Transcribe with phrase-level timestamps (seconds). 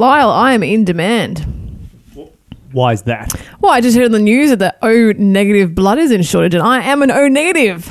[0.00, 1.44] Lyle, I am in demand.
[2.72, 3.34] Why is that?
[3.60, 6.54] Well, I just heard on the news that the O negative blood is in shortage,
[6.54, 7.86] and I am an O negative.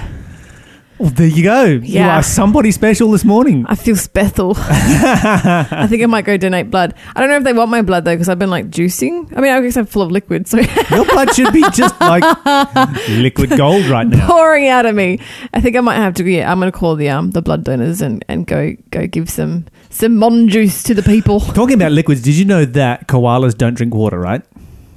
[0.98, 1.66] Well, there you go.
[1.66, 3.64] You are somebody special this morning.
[3.70, 4.54] I feel special.
[4.58, 6.96] I think I might go donate blood.
[7.16, 9.32] I don't know if they want my blood though, because I've been like juicing.
[9.38, 10.58] I mean, I guess I'm full of liquid, so
[10.90, 12.24] Your blood should be just like
[13.10, 14.28] liquid gold right now.
[14.28, 15.20] pouring out of me.
[15.54, 16.24] I think I might have to.
[16.28, 19.30] Yeah, I'm going to call the um the blood donors and and go go give
[19.30, 19.68] some
[20.00, 21.40] some mon juice to the people.
[21.60, 24.42] Talking about liquids, did you know that koalas don't drink water, right?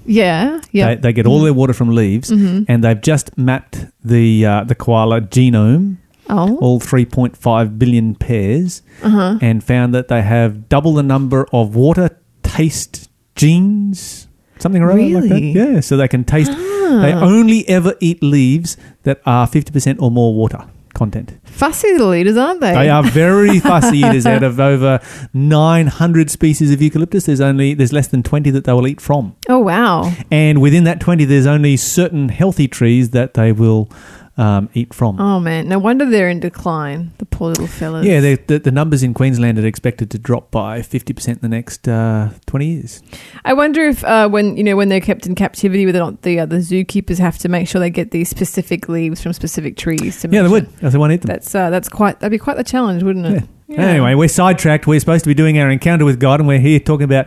[0.06, 0.94] Yeah, yeah.
[0.94, 2.66] They, they get all their water from leaves, Mhm.
[2.68, 5.96] and they've just mapped the uh, the koala genome,
[6.28, 9.38] oh, all 3.5 billion pairs, uh huh.
[9.40, 12.10] and found that they have double the number of water
[12.42, 14.26] taste genes,
[14.58, 15.34] something or other like that.
[15.34, 15.52] Really?
[15.52, 16.50] Yeah, so they can taste.
[16.52, 17.22] They Ah.
[17.24, 21.38] only ever eat leaves that are 50% or more water content.
[21.44, 22.72] Fussy little eaters, aren't they?
[22.72, 24.26] They are very fussy eaters.
[24.26, 25.00] Out of over
[25.32, 29.34] 900 species of eucalyptus, there's only there's less than 20 that they will eat from.
[29.48, 30.12] Oh wow.
[30.30, 33.90] And within that 20, there's only certain healthy trees that they will
[34.36, 35.20] um, eat from.
[35.20, 37.12] Oh man, no wonder they're in decline.
[37.18, 38.06] The poor little fellas.
[38.06, 41.86] Yeah, the, the numbers in Queensland are expected to drop by 50% in the next
[41.86, 43.02] uh, 20 years.
[43.44, 46.22] I wonder if uh, when you know when they're kept in captivity, whether or not
[46.22, 49.76] the uh, the zookeepers have to make sure they get these specific leaves from specific
[49.76, 50.20] trees.
[50.20, 50.66] To make Yeah, they would.
[50.76, 51.28] They won't eat them.
[51.28, 53.44] That's uh, that's quite that'd be quite the challenge, wouldn't it?
[53.78, 54.86] Anyway, we're sidetracked.
[54.86, 57.26] We're supposed to be doing our encounter with God, and we're here talking about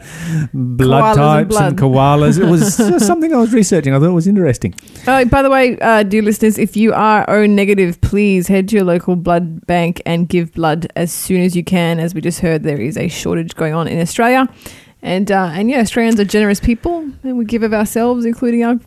[0.54, 1.94] blood Koalas and types and, blood.
[1.94, 2.40] koalas.
[2.40, 3.94] It was uh, something I was researching.
[3.94, 4.76] I thought it was interesting.
[5.08, 8.76] Uh, by the way, uh, dear listeners, if you are O negative, please head to
[8.76, 12.00] your local blood bank and give blood as soon as you can.
[12.00, 14.48] As we just heard, there is a shortage going on in Australia,
[15.02, 18.80] and uh, and yeah, Australians are generous people, and we give of ourselves, including our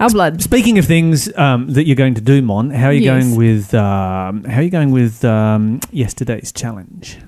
[0.00, 0.42] our blood.
[0.42, 3.24] Speaking of things um, that you're going to do, Mon, how are you Yes.
[3.24, 7.18] going with um, how are you going with um, yesterday's challenge?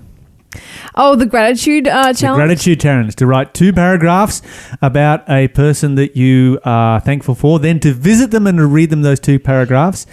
[0.95, 2.37] Oh, the gratitude uh, The challenge.
[2.37, 4.41] gratitude challenge to write two paragraphs
[4.83, 8.91] about a person that you are thankful for, then to visit them and to read
[8.91, 10.05] them those two paragraphs,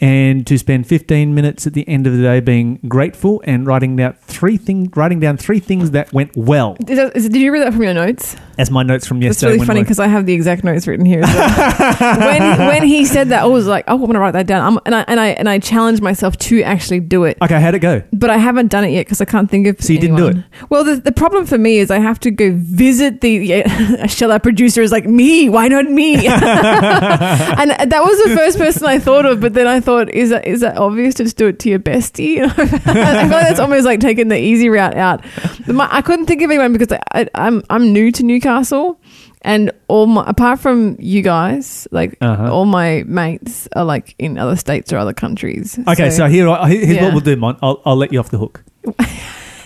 [0.00, 3.96] and to spend 15 minutes at the end of the day being grateful and writing
[3.96, 6.76] down three things, writing down three things that went well.
[6.88, 8.36] Is that, is, did you read that from your notes?
[8.58, 9.52] As my notes from yesterday.
[9.52, 11.20] really when funny because I have the exact notes written here.
[11.24, 12.18] As well.
[12.18, 14.66] when when he said that, I was like, "Oh, I'm going to write that down."
[14.66, 17.38] I'm, and I and I and I challenged myself to actually do it.
[17.40, 18.02] okay, how'd it go?
[18.12, 19.80] but I haven't done it yet because I can't think of.
[19.80, 20.44] So you didn't do anyone.
[20.68, 24.30] Well, the, the problem for me is I have to go visit the yeah, shell
[24.30, 25.48] out producer is like me.
[25.48, 26.14] Why not me?
[26.26, 29.40] and that was the first person I thought of.
[29.40, 31.78] But then I thought, is that is that obvious to just do it to your
[31.78, 32.42] bestie?
[32.44, 35.24] I feel like that's almost like taking the easy route out.
[35.66, 39.00] My, I couldn't think of anyone because I, I, I'm I'm new to Newcastle.
[39.42, 42.52] And all my, apart from you guys, like Uh-huh.
[42.52, 45.78] all my mates are like in other states or other countries.
[45.88, 47.04] Okay, so, here, here's Yeah.
[47.04, 47.56] what we'll do, Mon.
[47.62, 48.62] I'll, I'll let you off the hook.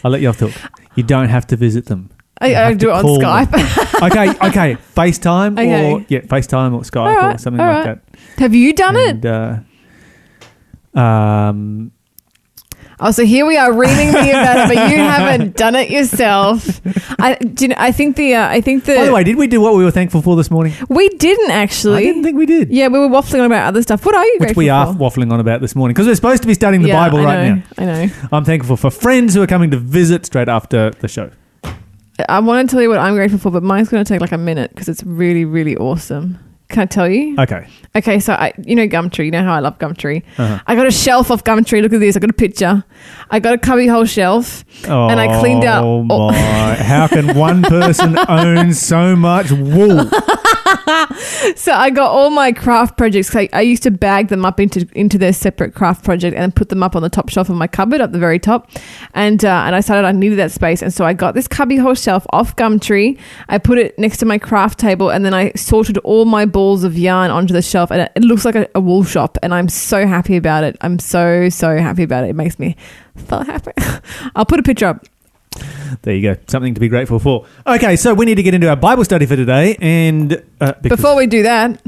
[0.04, 0.70] I'll let you off the hook.
[0.94, 2.10] You don't have to visit them.
[2.40, 4.02] I, I do it on Skype.
[4.02, 4.76] okay, okay.
[4.94, 5.92] FaceTime Okay.
[5.92, 8.12] or yeah, FaceTime or Skype All or something like right.
[8.12, 8.18] that.
[8.38, 9.24] Have you done it?
[9.24, 9.58] Uh,
[10.94, 11.93] um,
[13.00, 16.81] Oh, so here we are reading the about it, but you haven't done it yourself.
[17.19, 19.37] I, do you know, I think the, uh, I think the, by the way, did
[19.37, 20.72] we do what we were thankful for this morning?
[20.88, 21.97] we didn't actually.
[21.99, 22.71] I didn't think we did.
[22.71, 24.06] yeah, we were waffling on about other stuff.
[24.06, 24.99] What are you Which we are for?
[24.99, 27.25] waffling on about this morning because we're supposed to be studying the Yeah, Bible I
[27.25, 27.62] right know, now.
[27.78, 28.12] I know.
[28.31, 31.31] I'm thankful for friends who are coming to visit straight after the show.
[32.28, 34.31] I want to tell you what I'm grateful for, but mine's going to take like
[34.32, 36.38] a minute because it's really, really awesome.
[36.74, 37.36] Can I tell you?
[37.38, 37.68] Okay.
[37.94, 39.26] Okay, so I, you know Gumtree.
[39.26, 40.24] You know how I love Gumtree.
[40.36, 40.58] Uh-huh.
[40.66, 41.80] I got a shelf off Gumtree.
[41.82, 42.16] Look at this.
[42.16, 42.82] I got a picture.
[43.30, 45.84] I got a cubbyhole shelf, and I cleaned out.
[45.84, 46.74] Oh my!
[46.74, 50.10] How can one person own so much wool?
[51.56, 53.34] So I got all my craft projects.
[53.34, 56.68] I, I used to bag them up into into their separate craft project and put
[56.68, 58.70] them up on the top shelf of my cupboard, up the very top.
[59.14, 61.94] And uh, and I decided I needed that space, and so I got this cubbyhole
[61.94, 63.18] shelf off Gumtree.
[63.48, 66.84] I put it next to my craft table, and then I sorted all my balls
[66.84, 69.38] of yarn onto the shelf, and it, it looks like a, a wool shop.
[69.42, 70.76] And I'm so happy about it.
[70.80, 72.30] I'm so so happy about it.
[72.30, 72.76] It makes me
[73.28, 73.72] so happy.
[74.34, 75.06] I'll put a picture up.
[76.03, 76.41] There you go.
[76.48, 77.47] Something to be grateful for.
[77.66, 81.14] Okay, so we need to get into our Bible study for today, and uh, Before
[81.17, 81.81] we do that,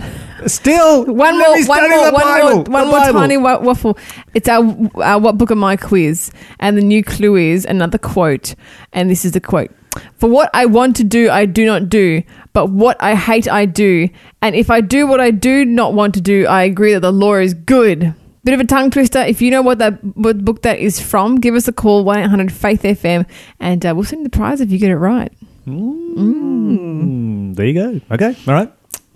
[0.47, 3.99] still one more, one more, one more, one more tiny wa- waffle.
[4.35, 4.65] It's our,
[5.03, 6.31] our what book am I quiz,
[6.61, 8.55] and the new clue is another quote,
[8.93, 9.71] and this is the quote:
[10.15, 13.67] "For what I want to do, I do not do, but what I hate, I
[13.67, 14.09] do.
[14.41, 17.13] And if I do what I do not want to do, I agree that the
[17.13, 18.15] law is good."
[18.47, 19.19] Bit of a tongue twister.
[19.19, 22.21] If you know what that what book that is from, give us a call one
[22.21, 23.27] eight hundred Faith FM,
[23.59, 25.33] and uh, we'll send you the prize if you get it right.
[25.67, 28.01] Mm, there you go.
[28.15, 28.73] Okay, all right.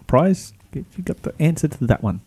[0.09, 0.53] Prize.
[0.73, 2.23] If you got the answer to that one.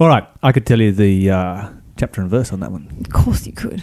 [0.00, 2.88] All right, I could tell you the uh, chapter and verse on that one.
[3.00, 3.82] Of course, you could.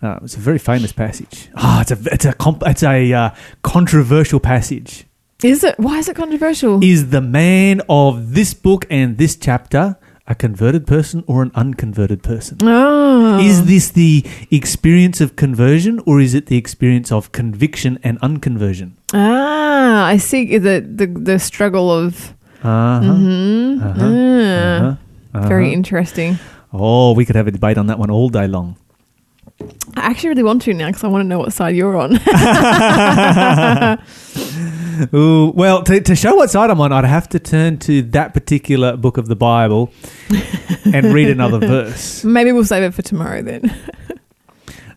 [0.00, 1.50] Uh, it's a very famous passage.
[1.54, 3.30] Ah, it's a it's a comp- it's a uh,
[3.62, 5.04] controversial passage.
[5.42, 5.78] Is it?
[5.78, 6.82] Why is it controversial?
[6.82, 12.22] Is the man of this book and this chapter a converted person or an unconverted
[12.22, 12.58] person?
[12.62, 13.38] oh.
[13.40, 18.92] Is this the experience of conversion or is it the experience of conviction and unconversion?
[19.12, 22.32] Ah, I see the the, the struggle of.
[22.62, 23.00] Uh-huh.
[23.02, 23.82] Mhm.
[23.82, 24.04] Uh-huh.
[24.04, 24.96] Uh-huh.
[25.34, 25.48] Uh-huh.
[25.48, 26.38] Very interesting.
[26.72, 28.76] Oh, we could have a debate on that one all day long.
[29.96, 32.16] I actually really want to now because I want to know what side you're on.
[35.14, 38.34] Ooh, well, to, to show what side I'm on, I'd have to turn to that
[38.34, 39.92] particular book of the Bible
[40.84, 42.24] and read another verse.
[42.24, 43.74] Maybe we'll save it for tomorrow then.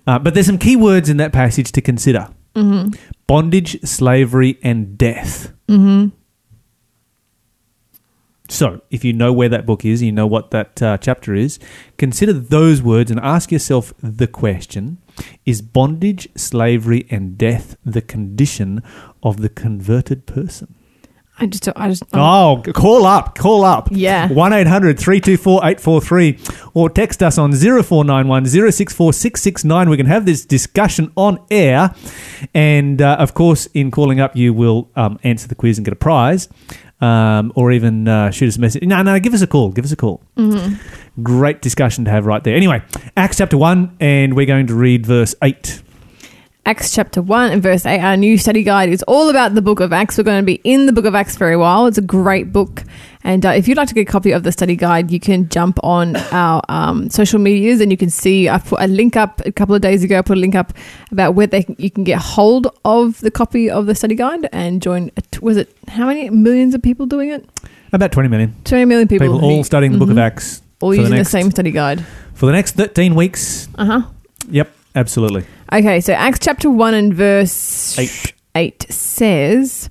[0.06, 2.90] Uh, but there's some key words in that passage to consider hmm
[3.28, 5.52] bondage, slavery, and death.
[5.68, 6.08] hmm
[8.50, 11.60] So, if you know where that book is, you know what that uh, chapter is,
[11.98, 15.00] consider those words and ask yourself the question
[15.46, 18.82] Is bondage, slavery, and death the condition
[19.24, 20.74] of the converted person?
[21.40, 23.90] I just, I just, Oh, call up, call up.
[23.92, 24.28] yeah.
[24.28, 26.40] 1 800 324 843
[26.74, 29.90] or text us on 0491 064 669.
[29.90, 31.94] We can have this discussion on air.
[32.56, 35.92] And uh, of course, in calling up, you will um, answer the quiz and get
[35.94, 36.50] a prize
[37.02, 38.81] um, or even uh, shoot us a message.
[38.81, 39.69] No, no, give us a call.
[39.72, 40.24] Give us a call.
[40.38, 40.74] hmm
[41.22, 42.56] Great discussion to have right there.
[42.56, 42.81] Anyway,
[43.16, 45.84] Acts chapter 1, and we're going to read verse 8.
[46.68, 48.02] Acts chapter 1 and verse 8.
[48.02, 50.18] Our new study guide is all about the book of Acts.
[50.18, 51.86] We're going to be in the book of Acts for a while.
[51.86, 52.84] It's a great book.
[53.24, 55.48] And uh, if you'd like to get a copy of the study guide, you can
[55.48, 59.42] jump on our um, social medias and you can see I put a link up
[59.46, 60.19] a couple of days ago.
[60.19, 60.74] I put a link up
[61.10, 64.81] about where they you can get hold of the copy of the study guide and
[64.81, 65.10] join.
[65.40, 67.48] Was it how many millions of people doing it?
[67.94, 69.28] About 20 million 20 million people.
[69.28, 70.22] people, all studying the book of Mhm.
[70.22, 72.04] Acts all for the using the, same study guide.
[72.34, 73.69] for the next 13 weeks.
[73.75, 74.02] Uh huh.
[74.50, 75.46] Yep, absolutely.
[75.72, 78.34] Okay, so Acts chapter 1 and verse Eight.
[78.56, 79.90] 8 says,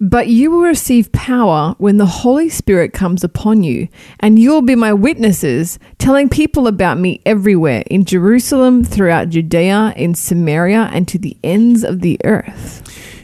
[0.00, 3.88] But you will receive power when the Holy Spirit comes upon you,
[4.20, 10.14] and you'll be my witnesses, telling people about me everywhere in Jerusalem, throughout Judea, in
[10.14, 12.80] Samaria, and to the ends of the earth.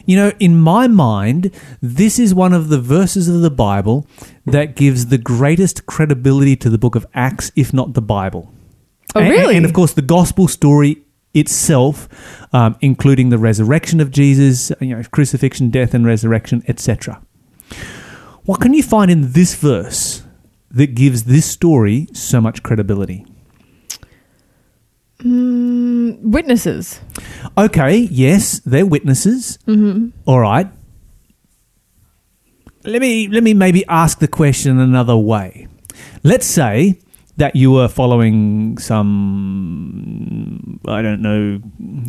[0.07, 4.07] You know, in my mind, this is one of the verses of the Bible
[4.45, 8.53] that gives the greatest credibility to the book of Acts, if not the Bible.
[9.15, 9.57] Oh, And- really?
[9.57, 11.03] And, of course, the gospel story
[11.35, 12.09] itself,
[12.53, 17.23] um, including the resurrection of Jesus, you know, crucifixion, death, and resurrection, etc.
[18.45, 20.25] What can you find in this verse
[20.71, 23.27] that gives this story so much credibility?
[25.19, 27.01] Mm, witnesses.
[27.57, 29.59] Okay, yes, they're witnesses.
[29.67, 30.69] hmm All right.
[32.85, 35.69] Let me let me maybe ask the question another way.
[36.23, 36.99] Let's say
[37.41, 41.59] that you were following some I don't know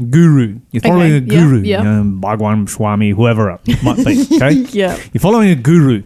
[0.10, 0.60] guru.
[0.72, 1.80] You're following Okay, a guru, yeah.
[1.80, 4.26] you know, Bhagwan Swami, whoever it might be.
[4.36, 4.98] Okay, Yeah.
[5.14, 6.04] you're following a guru.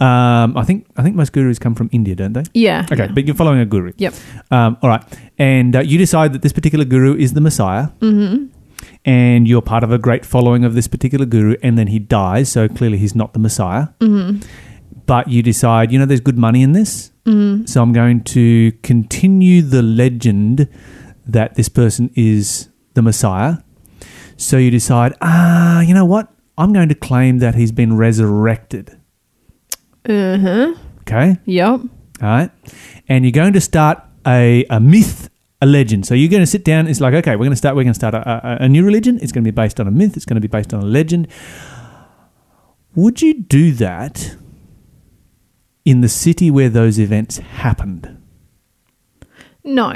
[0.00, 2.44] Um, I think I think most gurus come from India, don't they?
[2.54, 2.86] Yeah.
[2.92, 3.12] Okay, yeah.
[3.12, 3.92] but you're following a guru.
[3.96, 4.14] Yep.
[4.50, 5.02] Um, all right,
[5.38, 8.46] and uh, you decide that this particular guru is the Messiah hmm
[9.04, 12.50] and you're part of a great following of this particular guru, and then he dies,
[12.52, 13.88] so clearly he's not the Messiah.
[14.00, 14.38] hmm
[15.06, 18.72] But you decide, you know, there's good money in this, hmm so I'm going to
[18.82, 20.68] continue the legend
[21.26, 23.58] that this person is the Messiah.
[24.38, 26.32] So you decide, ah, you know what?
[26.56, 28.98] I'm going to claim that he's been resurrected.
[30.08, 30.74] Uh-huh.
[31.00, 31.36] Okay?
[31.44, 31.80] Yep.
[31.80, 31.88] All
[32.22, 32.50] right.
[33.08, 35.28] And you're going to start a, a myth,
[35.60, 36.06] a legend.
[36.06, 36.88] So you're going to sit down.
[36.88, 37.76] It's like, okay, we're going to start.
[37.76, 39.18] We're going to start a, a, a new religion.
[39.20, 40.16] It's going to be based on a myth.
[40.16, 41.28] It's going to be based on a legend.
[42.94, 44.36] Would you do that
[45.88, 48.20] in the city where those events happened?
[49.64, 49.92] No.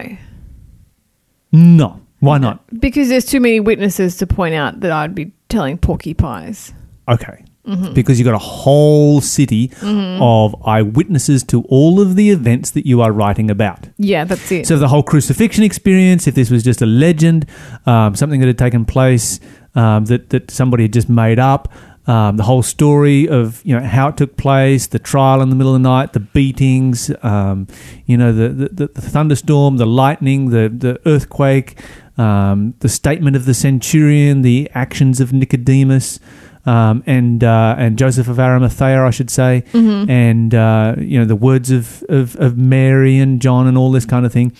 [1.53, 2.01] No.
[2.21, 2.63] Why not?
[2.81, 6.73] Because there's too many witnesses to point out that I'd be telling porcupines.
[7.09, 7.45] Okay.
[7.67, 7.93] Mm-hmm.
[7.93, 13.03] Because you've got a whole city of eyewitnesses to all of the events that you
[13.03, 13.89] are writing about.
[13.99, 14.67] Yeah, that's it.
[14.67, 17.47] So the whole crucifixion experience, if this was just a legend,
[17.87, 19.39] um, something that had taken place
[19.75, 21.73] um, that that somebody had just made up,
[22.07, 25.57] um, the whole story of you know how it took place, the trial in the
[25.57, 27.67] middle of the night, the beatings, um,
[28.07, 31.79] you know the, the the thunderstorm, the lightning, the the earthquake,
[32.19, 36.19] um, the statement of the centurion, the actions of Nicodemus.
[36.65, 40.09] Um, and uh, and Joseph of Arimathea, I should say, Mhm.
[40.09, 44.07] and uh, you know the words of, of of Mary and John and all this
[44.07, 44.53] kind of thing.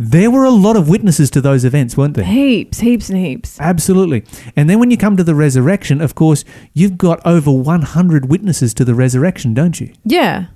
[0.00, 2.24] There were a lot of witnesses to those events, weren't there?
[2.24, 3.60] Heaps, heaps, and heaps.
[3.60, 4.24] Absolutely.
[4.54, 8.72] And then when you come to the resurrection, of course, you've got over 100 witnesses
[8.74, 9.92] to the resurrection, don't you?
[10.04, 10.46] Yeah.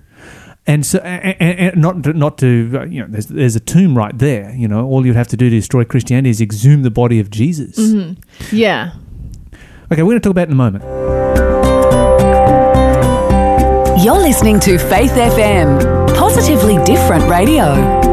[0.64, 3.60] And so, and, and, and not to, not to uh, you know, there's there's a
[3.60, 4.54] tomb right there.
[4.54, 7.28] You know, all you'd have to do to destroy Christianity is exhume the body of
[7.28, 7.76] Jesus.
[8.52, 8.92] Yeah.
[9.90, 10.84] Okay, we're going to talk about it in a moment.
[14.04, 18.11] You're listening to Faith FM, positively different radio.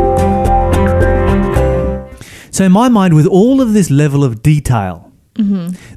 [2.51, 5.11] So, in my mind, with all of this level of detail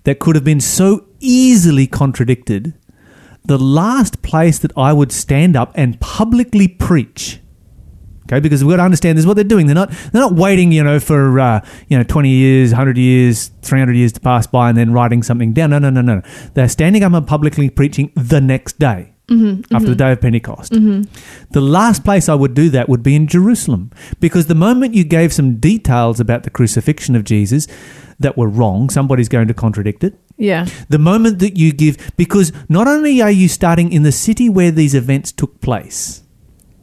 [0.05, 2.75] that could have been so easily contradicted,
[3.45, 7.41] the last place that I would stand up and publicly preach.
[8.27, 9.67] Okay, because we've got to understand this is what they're doing.
[9.67, 13.51] They're not they're not waiting, you know, for uh, you know twenty years, hundred years,
[13.63, 15.71] three hundred years to pass by and then writing something down.
[15.71, 16.23] No, no, no, no.
[16.55, 19.99] They're standing up and publicly preaching the next day Mm-hmm, after the mm-hmm.
[19.99, 20.73] day of Pentecost.
[20.73, 21.03] Mm-hmm.
[21.53, 25.05] The last place I would do that would be in Jerusalem, because the moment you
[25.05, 27.67] gave some details about the crucifixion of Jesus
[28.21, 30.15] that were wrong, somebody's going to contradict it.
[30.37, 30.67] Yeah.
[30.89, 34.71] The moment that you give, because not only are you starting in the city where
[34.71, 36.23] these events took place,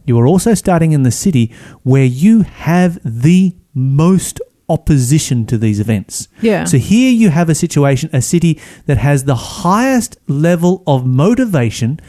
[0.06, 1.54] you are also starting in the city
[1.84, 6.28] where you have the most opposition to these events.
[6.42, 6.64] Yeah.
[6.66, 12.00] So here you have a situation, a city that has the highest level of motivation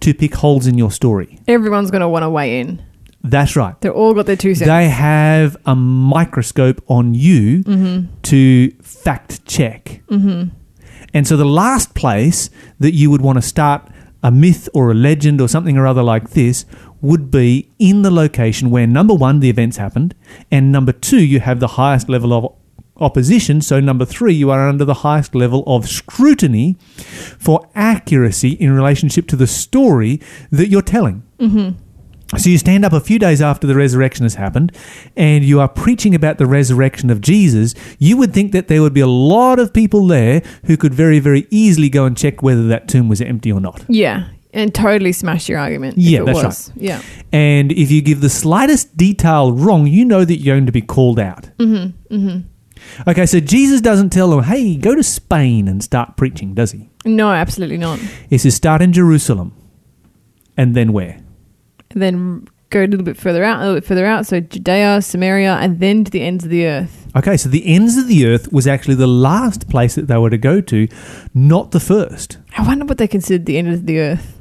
[0.00, 1.38] to pick holes in your story.
[1.46, 2.82] Everyone's going to want to weigh in.
[3.22, 3.80] That's right.
[3.80, 4.68] They're all got their two cents.
[4.68, 7.62] They have a microscope on you
[8.22, 10.02] to fact check.
[10.08, 10.50] Mm-hmm.
[11.14, 13.88] And so the last place that you would want to start
[14.22, 16.66] a myth or a legend or something or other like this
[17.00, 20.14] would be in the location where number one, the events happened,
[20.50, 22.52] and number two, you have the highest level of
[22.98, 23.60] opposition.
[23.60, 26.76] So, number three, you are under the highest level of scrutiny
[27.38, 30.20] for accuracy in relationship to the story
[30.50, 31.22] that you're telling.
[32.36, 34.72] So you stand up a few days after the resurrection has happened
[35.14, 37.74] and you are preaching about the resurrection of Jesus.
[37.98, 41.20] You would think that there would be a lot of people there who could very,
[41.20, 43.84] very easily go and check whether that tomb was empty or not.
[43.88, 44.28] yeah.
[44.52, 45.98] And totally smash your argument.
[45.98, 46.72] Yeah, if it that's was.
[46.76, 47.02] Yeah.
[47.32, 50.80] And if you give the slightest detail wrong, you know that you're going to be
[50.80, 51.50] called out.
[51.58, 52.48] Mm-hmm, mm-hmm.
[53.06, 56.88] Okay, so Jesus doesn't tell them, hey, go to Spain and start preaching, does he?
[57.04, 57.98] No, absolutely not.
[58.30, 59.54] He says, start in Jerusalem.
[60.56, 61.20] And then where?
[61.90, 64.26] And then go a little bit further out, a little bit further out.
[64.26, 67.06] So Judea, Samaria, and then to the ends of the earth.
[67.16, 70.30] Okay, so the ends of the earth was actually the last place that they were
[70.30, 70.88] to go to,
[71.32, 72.38] not the first.
[72.56, 74.33] I wonder what they considered the end of the earth.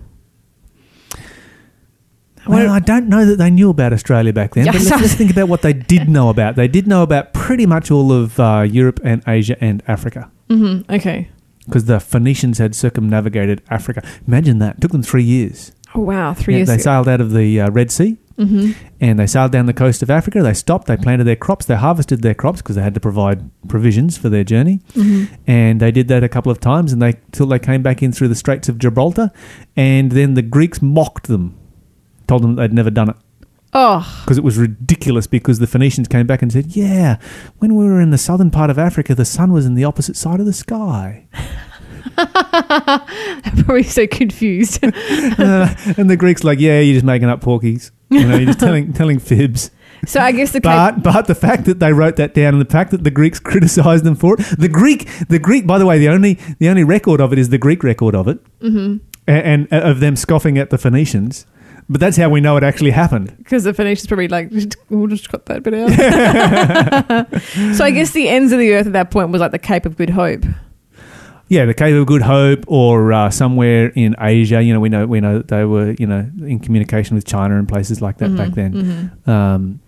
[2.47, 5.31] Well, I don't know that they knew about Australia back then, but let's just think
[5.31, 6.55] about what they did know about.
[6.55, 10.91] They did know about pretty much all of uh, Europe and Asia and Africa Mm-hmm.
[10.93, 11.29] Okay.
[11.65, 14.03] because the Phoenicians had circumnavigated Africa.
[14.27, 14.75] Imagine that.
[14.75, 15.71] It took them three years.
[15.95, 16.83] Oh wow, three Yeah, years they ago.
[16.83, 20.09] sailed out of the uh, Red Sea hmm and they sailed down the coast of
[20.09, 20.41] Africa.
[20.41, 23.49] They stopped, they planted their crops, they harvested their crops because they had to provide
[23.67, 24.79] provisions for their journey.
[24.95, 28.01] hmm and they did that a couple of times and they till they came back
[28.01, 29.29] in through the straits of gibraltar
[29.75, 31.55] and then the greeks mocked them
[32.27, 33.15] told them they'd never done it
[33.75, 37.17] Oh, because it was ridiculous because the phoenicians came back and said yeah
[37.57, 40.15] when we were in the southern part of africa the sun was in the opposite
[40.15, 41.27] side of the sky
[42.17, 44.83] I'm probably so confused.
[45.33, 48.59] Uh, and the greeks like yeah you're just making up porkies you know you're just
[48.59, 49.71] telling telling fibs
[50.05, 52.69] so I guess the but but the fact that they wrote that down and the
[52.69, 55.97] fact that the Greeks criticized them for it, the Greek the Greek by the way
[55.97, 58.97] the only the only record of it is the Greek record of it, mm-hmm.
[59.27, 61.45] and, and uh, of them scoffing at the Phoenicians.
[61.89, 63.35] But that's how we know it actually happened.
[63.37, 64.51] because the Phoenicians probably like
[64.89, 65.89] we'll just cut that bit out.
[67.75, 69.85] so I guess the ends of the earth at that point was like the Cape
[69.85, 70.43] of Good Hope.
[71.49, 74.61] Yeah, the Cape of Good Hope, or uh, somewhere in Asia.
[74.63, 77.59] You know, we know we know that they were you know in communication with China
[77.59, 78.71] and places like that back then,
[79.25, 79.79] hmm um,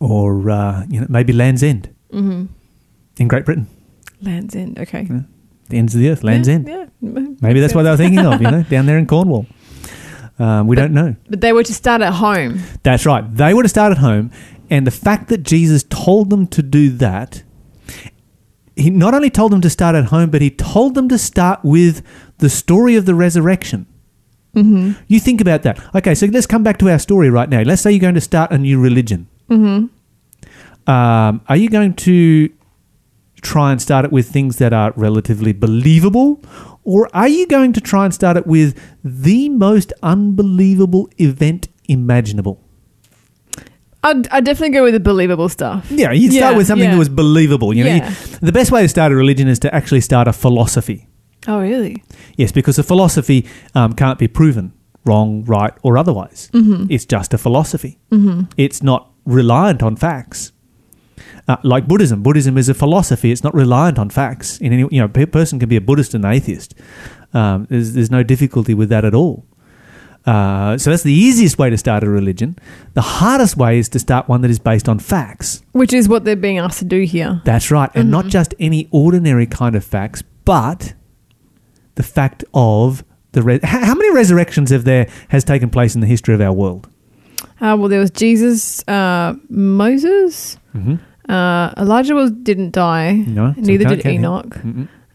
[0.00, 2.46] or uh, you know maybe Land's End hmm
[3.16, 3.68] in Great Britain,
[4.20, 4.78] Land's End.
[4.78, 5.08] Okay.
[5.68, 6.68] the ends of the earth, Land's yeah, End.
[6.68, 6.86] Yeah.
[7.40, 8.42] Maybe that's what they were thinking of.
[8.42, 9.46] You know, down there in Cornwall.
[10.38, 11.16] Um, we But- don't know.
[11.30, 12.60] But they were to start at home.
[12.82, 13.24] That's right.
[13.36, 14.30] They were to start at home,
[14.70, 17.42] and the fact that Jesus told them to do that,
[18.76, 21.60] he not only told them to start at home, but he told them to start
[21.62, 22.02] with
[22.38, 23.86] the story of the resurrection.
[24.52, 25.78] hmm You think about that.
[25.94, 27.62] Okay, so let's come back to our story right now.
[27.62, 29.28] Let's say you're going to start a new religion.
[29.48, 29.86] hmm
[30.86, 32.50] Um, are you going to
[33.42, 36.40] try and start it with things that are relatively believable?
[36.86, 42.62] Or are you going to try and start it with the most unbelievable event imaginable?
[44.04, 45.90] I'd, I'd definitely go with the believable stuff.
[45.90, 46.92] Yeah, you'd start with something yeah.
[46.92, 47.74] that was believable.
[47.74, 48.08] You know, Yeah.
[48.08, 51.08] You- the best way to start a religion is to actually start a philosophy.
[51.48, 52.04] Oh, really?
[52.36, 54.72] Yes, because a philosophy um, can't be proven
[55.04, 56.50] wrong, right, or otherwise.
[56.52, 56.86] Mm-hmm.
[56.88, 57.98] It's just a philosophy.
[58.56, 60.52] It's not reliant on facts.
[61.48, 63.30] Uh, like Buddhism, Buddhism is a philosophy.
[63.30, 64.58] It's not reliant on facts.
[64.58, 66.74] In any, you know, a person can be a Buddhist and an atheist.
[67.32, 69.44] Um, there's, there's no difficulty with that at all.
[70.24, 72.58] Uh, so that's the easiest way to start a religion.
[72.94, 75.62] The hardest way is to start one that is based on facts.
[75.70, 77.40] Which is what they're being asked to do here.
[77.44, 77.90] That's right.
[77.94, 80.94] And not just any ordinary kind of facts, but
[81.94, 83.42] the fact of the.
[83.42, 86.52] Re- how, how many resurrections have there has taken place in the history of our
[86.52, 86.88] world?
[87.60, 90.96] Uh, well, there was Jesus, uh, Moses, Mm-hmm.
[91.28, 93.24] Uh, Elijah was didn't die.
[93.26, 94.06] No, Neither did.
[94.06, 94.56] Enoch.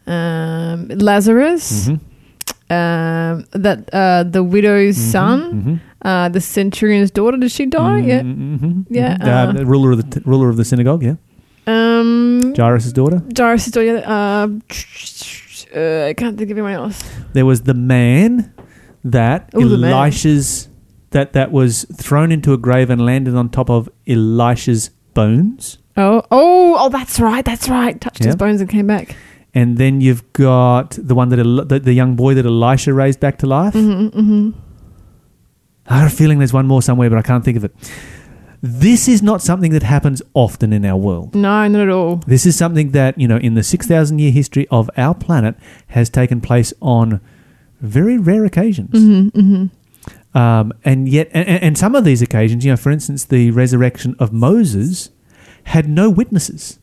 [0.07, 1.99] Um, Lazarus, Mhm.
[2.69, 5.11] um, that uh, the widow's Mhm.
[5.11, 5.79] son, Mhm.
[6.03, 7.37] uh, the centurion's daughter.
[7.37, 7.99] Did she die?
[7.99, 8.21] Yeah.
[8.21, 8.85] Mhm.
[8.89, 9.27] Yeah, Mhm.
[9.27, 11.03] Uh, uh, the ruler of the t- ruler of the synagogue.
[11.03, 11.15] Yeah,
[11.67, 13.21] Um, Jairus' daughter.
[13.37, 14.03] Jairus' daughter.
[14.05, 14.47] Uh,
[15.75, 17.03] uh, I can't think of anyone else.
[17.33, 18.51] There was the man
[19.03, 19.91] that Oh, the man.
[19.93, 20.67] Elisha's
[21.11, 25.77] that that was thrown into a grave and landed on top of Elisha's bones.
[25.97, 26.89] Oh, oh, oh!
[26.89, 27.43] That's right.
[27.43, 27.99] That's right.
[27.99, 28.35] Touched his Yeah.
[28.35, 29.15] bones and came back.
[29.53, 33.19] And then you've got the one that El- the, the young boy that Elisha raised
[33.19, 33.73] back to life.
[33.73, 34.49] hmm hmm
[35.87, 37.75] I have a feeling there's one more somewhere, but I can't think of it.
[38.61, 41.33] This is not something that happens often in our world.
[41.35, 42.17] No, not at all.
[42.27, 45.55] This is something that, you know, in the 6,000 year history of our planet
[45.87, 47.19] has taken place on
[47.81, 48.91] very rare occasions.
[48.97, 49.65] hmm hmm
[50.37, 54.15] Um, and yet, and, and some of these occasions, you know, for instance, the resurrection
[54.19, 55.09] of Moses
[55.63, 56.79] had no witnesses,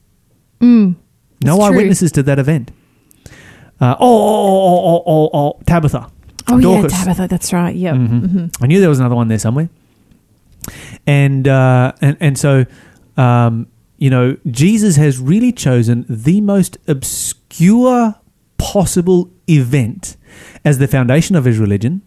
[0.61, 0.95] Mm.
[1.43, 2.71] no eyewitnesses to that event.
[3.81, 6.09] Uh, oh, oh, oh, oh, oh, oh, Tabitha.
[6.51, 6.91] Oh Dorcas.
[6.91, 7.27] yeah, Tabitha.
[7.29, 7.75] That's right.
[7.75, 7.95] Yep.
[7.95, 8.29] Mhm.
[8.31, 9.69] hmm I knew there was another one there somewhere.
[11.07, 12.65] And uh, and and so,
[13.17, 13.67] um,
[13.97, 18.15] you know, Jesus has really chosen the most obscure
[18.57, 20.17] possible event
[20.65, 22.01] as the foundation of his religion,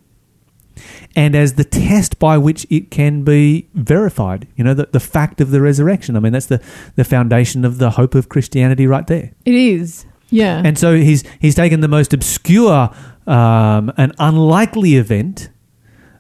[1.15, 4.49] and as the test by which it can be verified.
[4.57, 6.17] You know, the, the fact of the resurrection.
[6.17, 6.63] I mean, that's the
[6.97, 9.33] the foundation of the hope of Christianity, right there.
[9.45, 10.07] It is.
[10.31, 10.63] Yeah.
[10.65, 12.91] And so he's he's taken the most obscure
[13.27, 15.51] um, and unlikely event,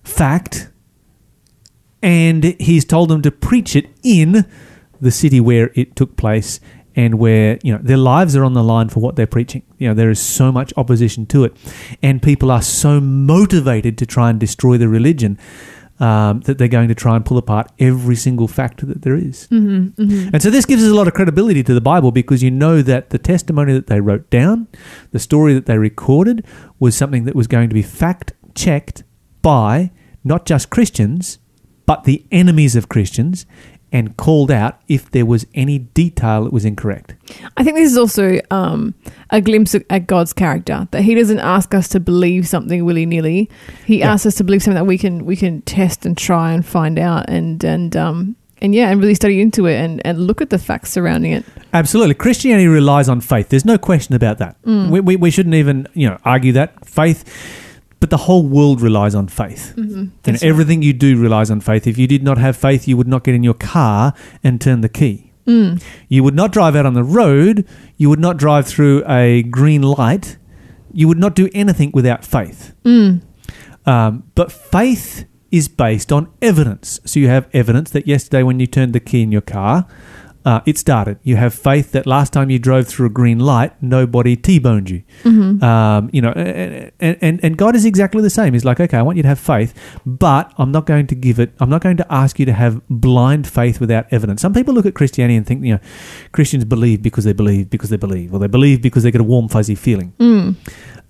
[0.04, 0.70] fact,
[2.02, 4.44] and he's told them to preach it in
[5.00, 6.60] the city where it took place
[6.96, 9.62] and where you know their lives are on the line for what they're preaching.
[9.78, 11.56] You know there is so much opposition to it,
[12.02, 15.38] and people are so motivated to try and destroy the religion.
[16.00, 19.46] Um, that they're going to try and pull apart every single fact that there is.
[19.46, 22.42] hmm hmm And so this gives us a lot of credibility to the Bible because
[22.42, 24.66] you know that the testimony that they wrote down,
[25.12, 26.44] the story that they recorded,
[26.80, 29.04] was something that was going to be fact checked
[29.42, 29.92] by
[30.24, 31.38] not just Christians,
[31.86, 33.46] but the enemies of Christians
[33.92, 37.14] and called out if there was any detail that was incorrect.
[37.56, 38.94] I think this is also um,
[39.30, 43.04] a glimpse of, at God's character that He doesn't ask us to believe something willy
[43.06, 43.50] nilly.
[43.86, 44.12] He Yeah.
[44.12, 46.98] asks us to believe something that we can we can test and try and find
[46.98, 50.50] out and and um and yeah and really study into it and and look at
[50.50, 51.44] the facts surrounding it.
[51.74, 52.14] Absolutely.
[52.14, 53.48] Christianity relies on faith.
[53.48, 54.56] There's no question about that.
[54.64, 56.84] We, we, we shouldn't even, you know, argue that.
[56.86, 57.24] Faith,
[58.02, 59.74] but the whole world relies on faith.
[59.76, 60.06] Mm-hmm.
[60.24, 60.42] And right.
[60.42, 61.86] everything you do relies on faith.
[61.86, 64.12] If you did not have faith, you would not get in your car
[64.42, 65.30] and turn the key.
[65.46, 65.80] Mm.
[66.08, 67.64] You would not drive out on the road.
[67.96, 70.36] You would not drive through a green light.
[70.92, 72.74] You would not do anything without faith.
[72.82, 73.22] Mm.
[73.86, 76.98] Um, but faith is based on evidence.
[77.04, 79.86] So you have evidence that yesterday, when you turned the key in your car,
[80.44, 81.18] uh, it started.
[81.22, 85.02] You have faith that last time you drove through a green light, nobody T-boned you.
[85.22, 88.52] hmm Um, you know, and, and and God is exactly the same.
[88.52, 89.72] He's like, okay, I want you to have faith,
[90.04, 91.52] but I'm not going to give it.
[91.60, 94.42] I'm not going to ask you to have blind faith without evidence.
[94.42, 95.80] Some people look at Christianity and think, you know,
[96.32, 99.24] Christians believe because they believe because they believe, or they believe because they get a
[99.24, 100.12] warm fuzzy feeling.
[100.18, 100.56] Mm.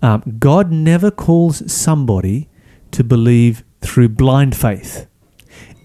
[0.01, 2.49] Um, God never calls somebody
[2.91, 5.07] to believe through blind faith.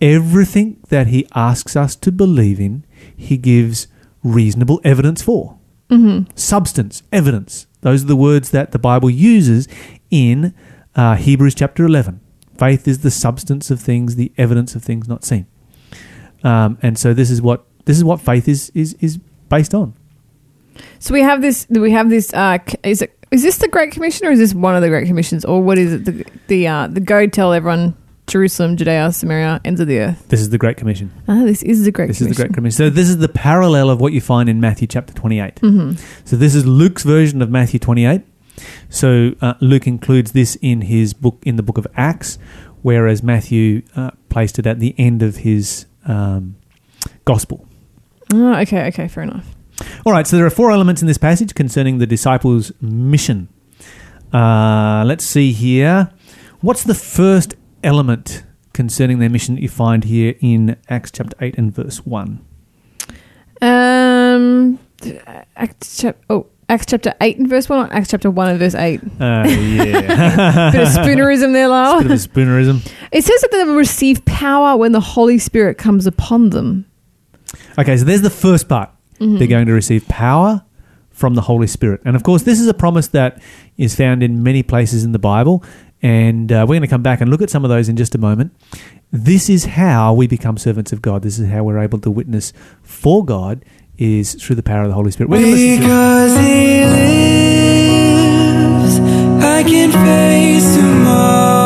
[0.00, 2.84] Everything that He asks us to believe in,
[3.16, 3.88] He gives
[4.22, 5.58] reasonable evidence for
[5.90, 7.66] hmm substance, evidence.
[7.80, 9.68] Those are the words that the Bible uses
[10.10, 10.52] in
[10.96, 12.20] uh, Hebrews chapter 11.
[12.58, 15.46] Faith is the substance of things, the evidence of things not seen.
[16.42, 19.94] Um, and so this is what this is what faith is is is based on.
[20.98, 21.66] So we have this.
[21.70, 22.32] We have this.
[22.32, 23.14] Uh, is it?
[23.30, 25.78] Is this the Great Commission, or is this one of the Great Commissions, or what
[25.78, 26.04] is it?
[26.04, 27.96] The the uh, the go tell everyone
[28.28, 30.28] Jerusalem, Judea, Samaria, ends of the earth.
[30.28, 31.10] This is the Great Commission.
[31.26, 32.30] Ah, this is the Great This Commission.
[32.30, 32.76] is the Great Commission.
[32.76, 35.58] So this is the parallel of what you find in Matthew chapter 28.
[35.60, 35.92] hmm
[36.24, 38.22] So this is Luke's version of Matthew 28.
[38.90, 42.38] So uh, Luke includes this in his book in the book of Acts,
[42.82, 46.56] whereas Matthew uh, placed it at the end of his um,
[47.24, 47.66] gospel.
[48.32, 49.54] Oh, okay, okay, fair enough.
[50.04, 53.48] All right, so there are four elements in this passage concerning the disciples' mission.
[54.32, 56.10] Uh, let's see here.
[56.60, 61.58] What's the first element concerning their mission that you find here in Acts chapter 8
[61.58, 62.44] and verse 1?
[63.60, 64.78] Um,
[65.56, 66.16] Act chap.
[66.30, 69.00] Oh, Acts chapter 8 and verse 1 or Acts chapter 1 and verse 8?
[69.02, 70.70] Uh, yeah.
[70.72, 72.02] Bit of spoonerism there, Lyle.
[72.02, 72.86] Bit of spoonerism.
[73.10, 76.84] It says that they will receive power when the Holy Spirit comes upon them.
[77.78, 78.90] Okay, so there's the first part.
[79.18, 79.38] Mm-hmm.
[79.38, 80.62] They're going to receive power
[81.10, 82.00] from the Holy Spirit.
[82.04, 83.42] And of course, this is a promise that
[83.76, 85.64] is found in many places in the Bible.
[86.02, 88.14] And uh, we're going to come back and look at some of those in just
[88.14, 88.52] a moment.
[89.10, 91.22] This is how we become servants of God.
[91.22, 93.64] This is how we're able to witness for God
[93.96, 95.30] is through the power of the Holy Spirit.
[95.30, 99.00] We're Because he lives,
[99.44, 101.57] I can face tomorrow.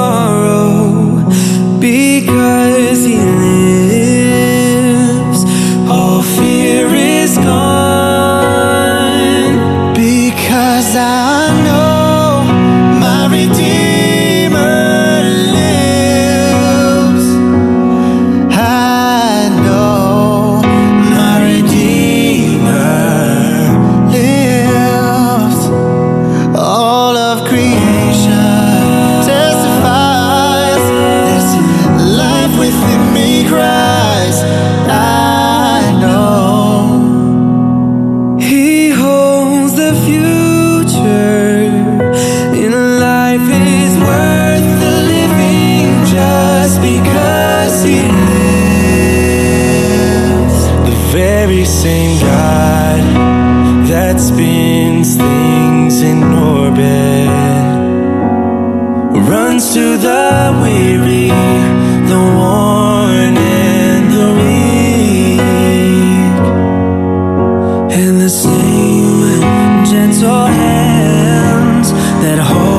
[68.12, 72.71] And the same gentle hands that hold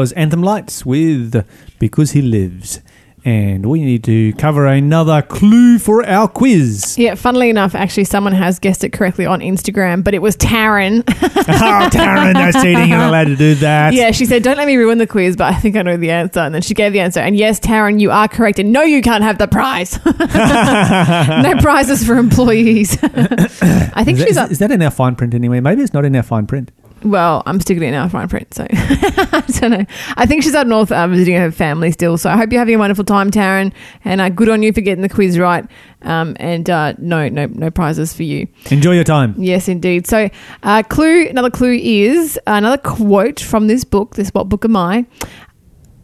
[0.00, 1.46] was Anthem Lights with
[1.78, 2.80] Because He Lives.
[3.22, 6.96] And we need to cover another clue for our quiz.
[6.96, 11.04] Yeah, funnily enough, actually, someone has guessed it correctly on Instagram, but it was Taryn.
[11.06, 12.88] oh, Taryn, no cheating.
[12.88, 13.92] You're not allowed to do that.
[13.92, 16.10] yeah, she said, Don't let me ruin the quiz, but I think I know the
[16.10, 16.40] answer.
[16.40, 17.20] And then she gave the answer.
[17.20, 18.58] And yes, Taryn, you are correct.
[18.58, 20.02] And no, you can't have the prize.
[20.06, 22.96] no prizes for employees.
[23.04, 24.50] I think Is that, she's is, up.
[24.50, 25.60] is that in our fine print anyway?
[25.60, 26.72] Maybe it's not in our fine print.
[27.02, 29.86] Well, I'm sticking it in our fine print, so I don't know.
[30.16, 32.18] I think she's up north uh, visiting her family still.
[32.18, 33.72] So I hope you're having a wonderful time, Taryn,
[34.04, 35.64] and uh, good on you for getting the quiz right.
[36.02, 38.48] Um, and uh, no, no, no prizes for you.
[38.70, 39.34] Enjoy your time.
[39.38, 40.06] Yes, indeed.
[40.06, 40.28] So,
[40.62, 41.28] uh, clue.
[41.28, 44.16] Another clue is another quote from this book.
[44.16, 45.06] This what book am I?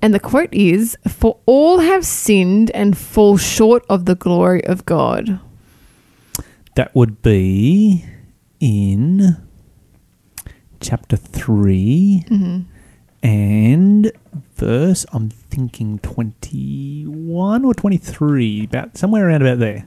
[0.01, 4.87] And the quote is, "For all have sinned and fall short of the glory of
[4.87, 5.41] God."
[6.75, 8.05] That would be
[8.61, 9.37] in
[10.81, 12.61] chapter 3 Mm-hmm.
[13.27, 14.13] and
[14.57, 19.87] verse, I'm thinking 21 or 23, about somewhere around about there.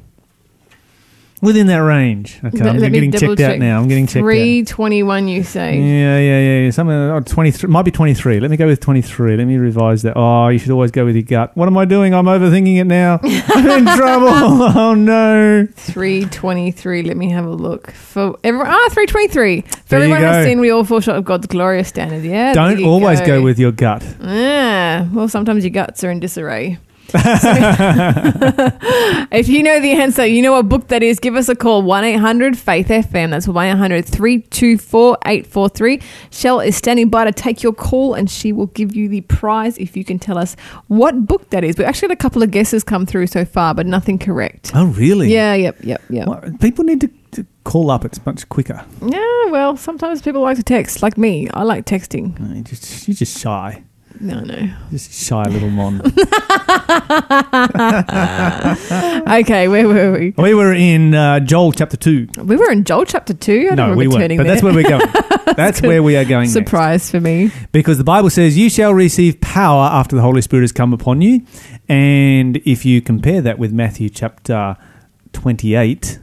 [1.41, 2.37] Within that range.
[2.43, 3.59] Okay, Let- I'm me getting double checked out check.
[3.59, 3.79] now.
[3.79, 5.27] I'm getting checked Three twenty-one.
[5.29, 5.77] You say.
[5.77, 6.59] Yeah, yeah, yeah.
[6.65, 6.71] yeah.
[6.71, 8.39] Something, oh, 23, might be 23.
[8.41, 9.37] Let me go with 23.
[9.37, 10.13] Let me revise that.
[10.17, 11.55] Oh, you should always go with your gut.
[11.55, 12.13] What am I doing?
[12.13, 13.19] I'm overthinking it now.
[13.23, 14.29] I'm in trouble.
[14.79, 15.67] Oh, no.
[15.75, 17.03] 323.
[17.03, 17.91] Let me have a look.
[17.91, 19.61] For everyone, ah, 323.
[19.61, 22.23] For There you everyone has sinned, we all fall short of God's glorious standard.
[22.23, 22.53] Yeah.
[22.53, 23.41] there Don't you always go.
[23.41, 24.03] with your gut.
[24.21, 25.07] Yeah.
[25.11, 26.77] Well, sometimes your guts are in disarray.
[29.31, 31.81] If you know the answer, you know what book that is, give us a call
[31.81, 33.31] 1 800 Faith FM.
[33.31, 36.01] That's 1 800 324 843.
[36.31, 39.77] Shell is standing by to take your call and she will give you the prize
[39.77, 40.55] if you can tell us
[40.87, 41.77] what book that is.
[41.77, 44.71] We've actually had a couple of guesses come through so far, but nothing correct.
[44.75, 45.31] Oh, really?
[45.33, 46.27] Yeah, yep, yep, yep.
[46.27, 48.05] Well, people need to, to call up.
[48.05, 48.85] It's much quicker.
[49.01, 51.49] Yeah, well, sometimes people like to text, like me.
[51.49, 52.39] I like texting.
[52.39, 53.83] No, you just, you're just shy.
[54.21, 54.69] No, no.
[54.91, 56.01] Just shy little mon.
[59.29, 60.33] Okay, where were we?
[60.37, 62.29] we were in uh, Joel chapter 2.
[62.43, 63.69] We were in Joel chapter 2.
[63.71, 64.21] I No, don't we remember weren't.
[64.23, 64.53] turning But there.
[64.53, 65.05] that's where we're going.
[65.55, 66.53] That's where we are going next.
[66.53, 67.51] Surprise for me.
[67.71, 71.21] Because the Bible says, You shall receive power after the Holy Spirit has come upon
[71.21, 71.41] you.
[71.89, 74.77] And if you compare that with Matthew chapter
[75.33, 76.19] 28,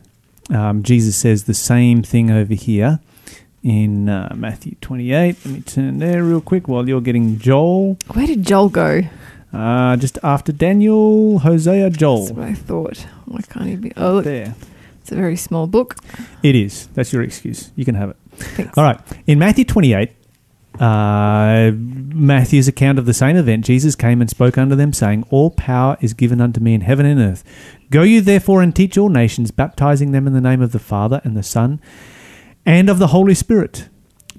[0.50, 3.00] um, Jesus says the same thing over here
[3.66, 5.44] in uh, Matthew 28.
[5.44, 7.98] Let me turn there real quick while you're getting Joel.
[8.12, 9.02] Where did Joel go?
[9.52, 12.28] Uh, just after Daniel, Hosea, That's Joel.
[12.32, 12.98] what I thought.
[13.24, 13.92] Why can't he be?
[13.96, 14.54] Oh, look, There.
[15.00, 15.96] it's a very small book.
[16.44, 16.86] It is.
[16.94, 17.72] That's your excuse.
[17.74, 18.16] You can have it.
[18.36, 18.78] Thanks.
[18.78, 19.00] All right.
[19.26, 20.12] In Matthew 28,
[20.78, 25.50] uh, Matthew's account of the same event, Jesus came and spoke unto them, saying, All
[25.50, 27.42] power is given unto me in heaven and earth.
[27.90, 31.20] Go you therefore and teach all nations, baptizing them in the name of the Father
[31.24, 31.80] and the Son
[32.66, 33.88] and of the Holy Spirit,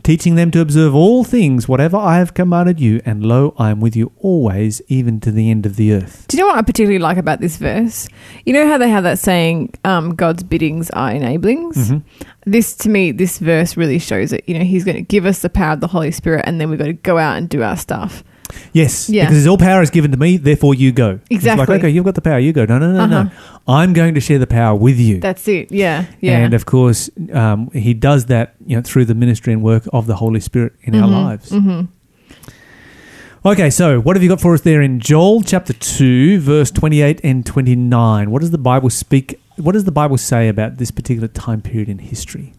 [0.03, 3.79] teaching them to observe all things whatever I have commanded you, and lo, I am
[3.79, 6.25] with you always, even to the end of the earth.
[6.27, 8.07] Do you know what I particularly like about this verse?
[8.45, 11.75] You know how they have that saying, um, God's biddings are enablings?
[11.77, 12.03] Mhm.
[12.45, 14.43] This, to me, this verse really shows it.
[14.47, 16.69] You know, He's going to give us the power of the Holy Spirit, and then
[16.69, 18.23] we've got to go out and do our stuff.
[18.73, 19.27] Yes, Yeah.
[19.27, 21.19] because all power is given to me, therefore you go.
[21.29, 21.65] It's Exactly.
[21.65, 22.65] like, okay, you've got the power, you go.
[22.65, 23.19] No, no, no, no.
[23.21, 23.59] Uh-huh.
[23.67, 25.19] I'm going to share the power with you.
[25.19, 25.71] That's it.
[25.71, 26.05] Yeah.
[26.21, 26.37] Yeah.
[26.39, 30.07] And of course, um, he does that you know through the ministry and work of
[30.07, 31.49] the Holy Spirit in our lives.
[31.49, 31.81] hmm
[33.45, 37.21] Okay, so what have you got for us there in Joel chapter two, verse twenty-eight
[37.23, 38.29] and twenty-nine?
[38.31, 39.39] What does the Bible speak?
[39.55, 42.53] What does the Bible say about this particular time period in history?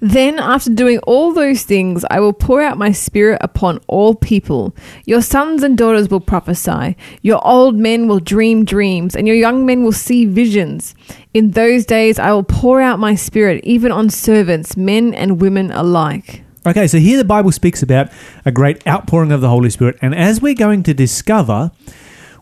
[0.00, 4.74] Then, after doing all those things, I will pour out my spirit upon all people.
[5.06, 6.96] Your sons and daughters will prophesy.
[7.22, 10.94] Your old men will dream dreams, and your young men will see visions.
[11.32, 15.70] In those days, I will pour out my spirit even on servants, men and women
[15.70, 16.42] alike.
[16.66, 18.10] Okay, so here the Bible speaks about
[18.44, 21.70] a great outpouring of the Holy Spirit, and as we're going to discover,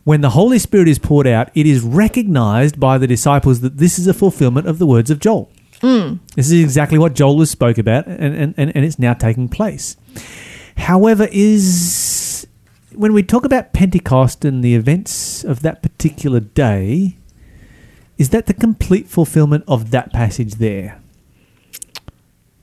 [0.05, 3.99] when the Holy Spirit is poured out, it is recognized by the disciples that this
[3.99, 5.52] is a fulfillment of the words of Joel.
[5.83, 9.97] This is exactly what Joel has spoke about, and, and, and, it's now taking place.
[10.77, 12.47] However, is
[12.95, 17.17] when we talk about Pentecost and the events of that particular day,
[18.17, 21.01] is that the complete fulfillment of that passage there?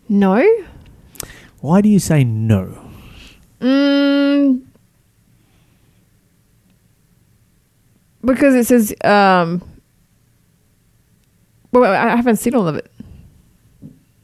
[0.08, 0.47] No?
[1.60, 2.89] Why do you say no?
[3.60, 4.62] Mm,
[8.23, 9.62] because it says, um,
[11.71, 12.89] well, I haven't seen all of it.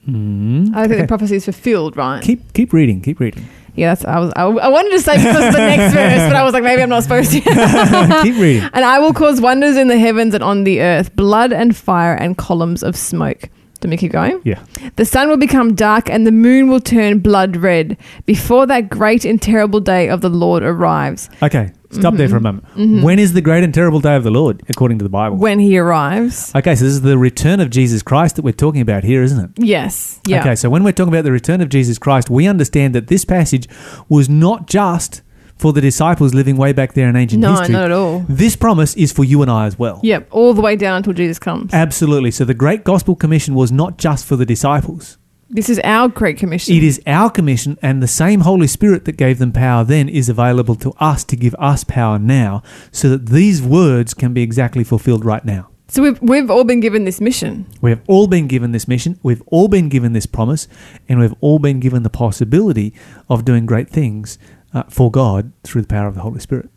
[0.06, 0.68] Hmm.
[0.76, 1.02] I think Okay.
[1.02, 2.22] the prophecy is fulfilled, right?
[2.22, 3.02] Keep keep reading.
[3.02, 3.46] Keep reading.
[3.76, 4.32] Yeah, that's I was.
[4.36, 6.90] I, I wanted to say because the next verse, but I was like, maybe I'm
[6.90, 7.42] not supposed to.
[8.24, 8.64] keep reading.
[8.74, 12.14] and I will cause wonders in the heavens and on the earth, blood and fire
[12.16, 13.50] and columns of smoke.
[13.82, 14.40] Do me keep going?
[14.46, 14.64] Yeah.
[14.96, 19.26] The sun will become dark and the moon will turn blood red before that great
[19.26, 21.30] and terrible day of the Lord arrives.
[21.44, 21.72] Okay.
[21.96, 22.18] Stop Mm-hmm.
[22.18, 23.04] there for a moment.
[23.04, 25.38] When is the great and terrible day of the Lord, according to the Bible?
[25.38, 26.54] When he arrives.
[26.56, 29.44] Okay, so this is the return of Jesus Christ that we're talking about here, isn't
[29.44, 29.50] it?
[29.64, 30.20] Yes.
[30.28, 30.42] Yeah.
[30.42, 33.26] Okay, so when we're talking about the return of Jesus Christ, we understand that this
[33.26, 33.68] passage
[34.10, 35.22] was not just
[35.58, 37.54] for the disciples living way back there in ancient history.
[37.54, 37.74] No, history.
[37.74, 38.26] not at all.
[38.28, 40.02] This promise is for you and I as well.
[40.04, 40.28] Yep.
[40.32, 41.74] All the way down until Jesus comes.
[41.74, 42.32] Absolutely.
[42.32, 45.18] So the Great Gospel Commission was not just for the disciples.
[45.56, 46.76] This is our great commission.
[46.76, 50.28] It is our commission, and the same Holy Spirit that gave them power then is
[50.28, 54.84] available to us to give us power now, so that these words can be exactly
[54.84, 55.70] fulfilled right now.
[55.88, 57.68] So we've, we've all been given this mission.
[57.80, 60.68] We have all been given this mission, we've all been given this promise,
[61.08, 62.94] and we've all been given the possibility
[63.30, 64.38] of doing great things
[64.74, 66.70] uh, for God through the power of the Holy Spirit.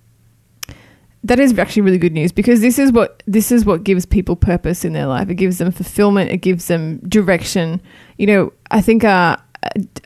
[1.24, 4.36] That is actually really good news because this is what this is what gives people
[4.36, 5.28] purpose in their life.
[5.28, 6.30] It gives them fulfillment.
[6.30, 7.80] It gives them direction.
[8.18, 9.36] You know, I think uh,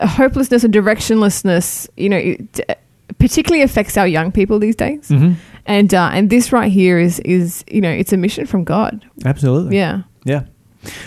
[0.00, 2.78] hopelessness and directionlessness, you know, it
[3.18, 5.08] particularly affects our young people these days.
[5.08, 5.34] Mm-hmm.
[5.66, 9.04] And uh, and this right here is is you know it's a mission from God.
[9.24, 9.76] Absolutely.
[9.76, 10.02] Yeah.
[10.24, 10.44] Yeah.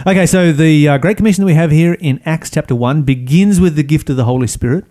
[0.07, 3.59] Okay, so the uh, Great Commission that we have here in Acts chapter 1 begins
[3.59, 4.85] with the gift of the Holy Spirit.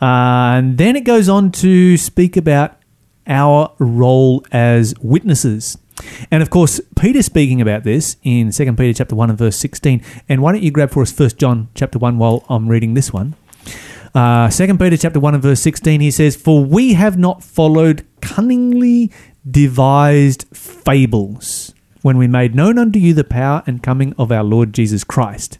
[0.00, 2.79] Uh, and then it goes on to speak about
[3.26, 5.78] our role as witnesses.
[6.30, 10.02] And of course, Peter's speaking about this in 2 Peter chapter 1 and verse 16.
[10.28, 13.12] And why don't you grab for us 1 John chapter 1 while I'm reading this
[13.12, 13.34] one?
[14.14, 18.06] Uh, 2 Peter chapter 1 and verse 16, he says, For we have not followed
[18.20, 19.12] cunningly
[19.48, 24.72] devised fables when we made known unto you the power and coming of our Lord
[24.72, 25.58] Jesus Christ.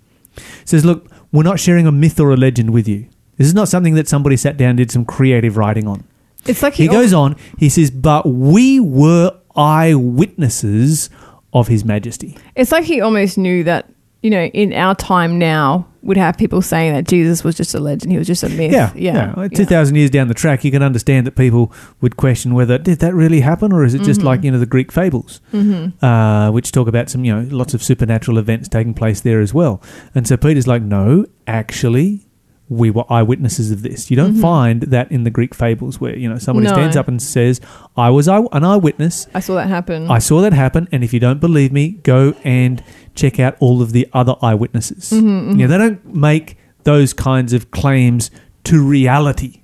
[0.64, 3.08] Says, Look, we're not sharing a myth or a legend with you.
[3.36, 6.04] This is not something that somebody sat down and did some creative writing on.
[6.46, 11.10] It's like He goes on, he says, But we were eyewitnesses
[11.52, 12.36] of his majesty.
[12.54, 13.90] It's like he almost knew that,
[14.22, 17.80] you know, in our time now, would have people saying that Jesus was just a
[17.80, 18.10] legend.
[18.10, 18.72] He was just a myth.
[18.72, 19.34] Yeah, Yeah.
[19.36, 19.48] yeah.
[19.48, 23.00] Two thousand years down the track, you can understand that people would question whether did
[23.00, 26.02] that really happen, or is it just like you know the Greek fables, Mm-hmm.
[26.04, 29.52] uh, which talk about some you know lots of supernatural events taking place there as
[29.52, 29.82] well.
[30.14, 32.26] And so Peter's like, no, actually.
[32.70, 34.10] We were eyewitnesses of this.
[34.10, 36.76] You don't find that in the Greek fables where you know somebody Mm-hmm.
[36.76, 36.82] No.
[36.82, 37.60] stands up and says,
[37.96, 39.26] "I was an eyewitness.
[39.34, 40.08] I saw that happen.
[40.10, 42.82] I saw that happen, and if you don't believe me, go and
[43.16, 45.10] check out all of the other eyewitnesses.
[45.10, 48.30] Mm-hmm, Yeah, they don't make those kinds of claims
[48.64, 49.62] to reality,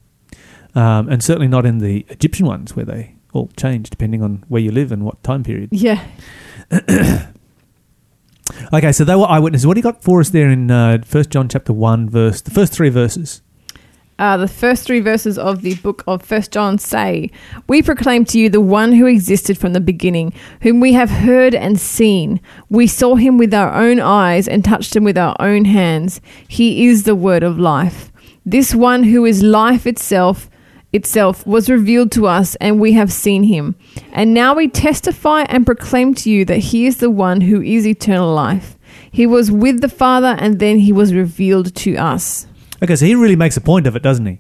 [0.75, 4.61] um, and certainly not in the Egyptian ones where they all change depending on where
[4.61, 5.69] you live and what time period.
[5.71, 6.01] yeah.
[8.73, 9.67] Okay, so they were eyewitnesses.
[9.67, 12.51] What do you got for us there in uh, First John chapter one, verse the
[12.51, 13.43] first three verses?
[14.19, 17.31] Uh, the first three verses of the book of First John say,
[17.69, 20.33] "We proclaim to you the one who existed from the beginning,
[20.63, 22.41] whom we have heard and seen.
[22.71, 26.21] We saw him with our own eyes and touched him with our own hands.
[26.49, 28.11] He is the word of life.
[28.47, 30.49] This one who is life itself."
[30.97, 33.77] Itself was revealed to us, and we have seen him.
[34.13, 37.87] And now we testify and proclaim to you that he is the one who is
[37.87, 38.77] eternal life.
[39.11, 42.47] He was with the Father, and then he was revealed to us.
[42.83, 44.33] Okay, so he really makes a point of it, doesn't he?
[44.33, 44.39] You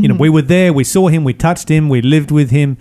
[0.00, 0.06] Mm-hmm.
[0.08, 2.78] know, we were there, we saw him, we touched him, we lived with him.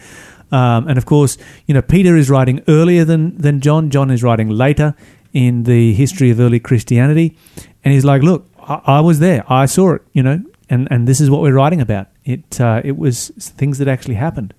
[0.52, 1.38] Um, and of course,
[1.68, 3.90] you know, Peter is writing earlier than, than John.
[3.90, 4.96] John is writing later
[5.34, 7.38] in the history of early Christianity.
[7.84, 10.42] And he's like, look, I, I was there, I saw it, you know,
[10.74, 12.08] and, and this is what we're writing about.
[12.26, 14.54] It, uh, it was things that actually happened.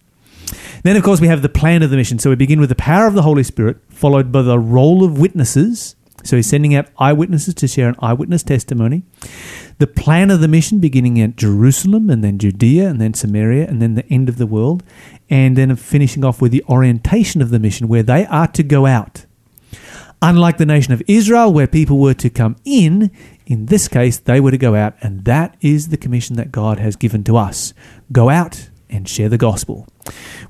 [0.85, 2.19] Then, of course, we have the plan of the mission.
[2.19, 5.19] So we begin with the power of the Holy Spirit, followed by the role of
[5.19, 5.97] witnesses.
[6.23, 9.03] So he's sending out eyewitnesses to share an eyewitness testimony.
[9.79, 13.83] The plan of the mission beginning at Jerusalem and then Judea and then Samaria and
[13.83, 14.83] then the end of the world.
[15.29, 18.87] And then finishing off with the orientation of the mission where they are to go
[18.87, 19.27] out.
[20.23, 23.11] Unlike the nation of Israel, where people were to come in,
[23.47, 24.95] in this case, they were to go out.
[25.01, 27.75] And that is the commission that God has given to us
[28.13, 29.87] go out and share the gospel.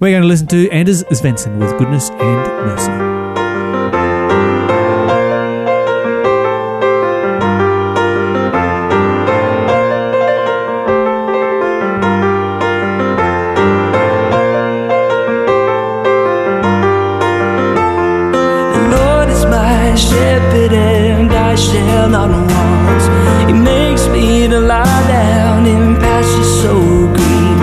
[0.00, 2.20] We're going to listen to Anders Svensson with Goodness and
[2.66, 2.92] Mercy.
[18.74, 20.93] The Lord is my shepherd
[21.54, 23.02] I shall not want.
[23.48, 26.74] He makes me to lie down in pastures so
[27.14, 27.58] green.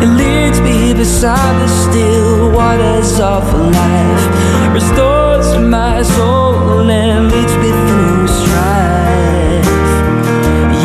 [0.00, 4.24] He leads me beside the still waters of life.
[4.72, 9.68] Restores my soul and leads me through strife.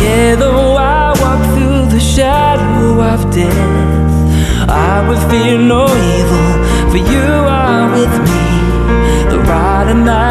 [0.04, 5.86] Yeah, though I walk through the shadow of death, I will fear no
[6.18, 6.50] evil,
[6.92, 7.28] for you
[7.64, 8.44] are with me.
[9.32, 10.31] The rod and thy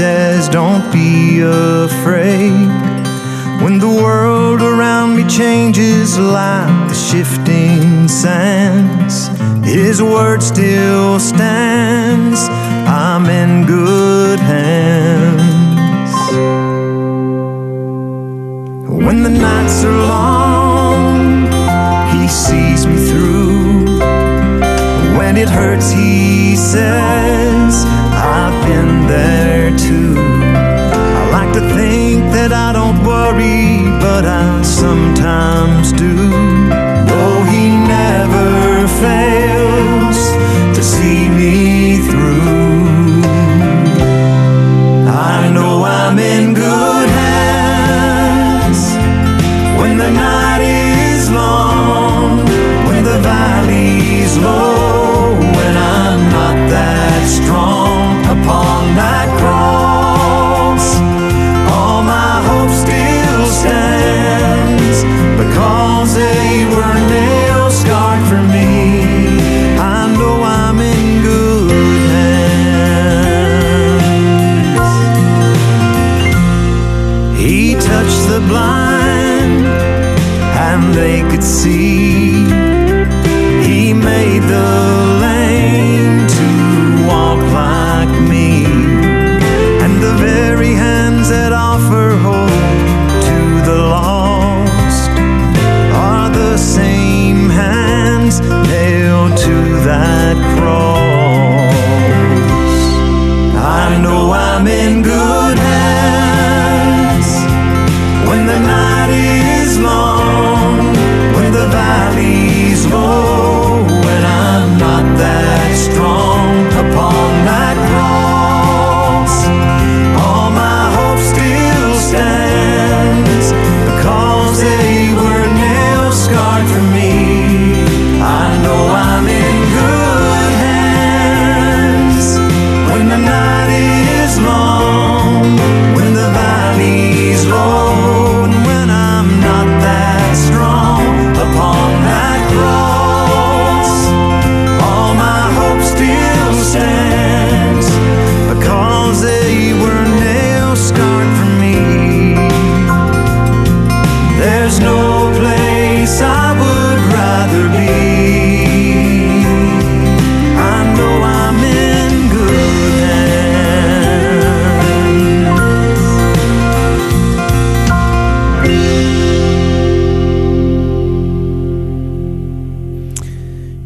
[0.00, 2.70] says, Don't be afraid.
[3.62, 9.28] When the world around me changes like the shifting sands,
[9.62, 12.40] his word still stands.
[13.04, 16.12] I'm in good hands.
[19.06, 21.44] When the nights are long,
[22.14, 24.00] he sees me through.
[25.18, 27.84] When it hurts, he says,
[28.14, 30.14] I've been there too.
[30.16, 35.99] I like to think that I don't worry, but I sometimes do.
[81.40, 82.19] See.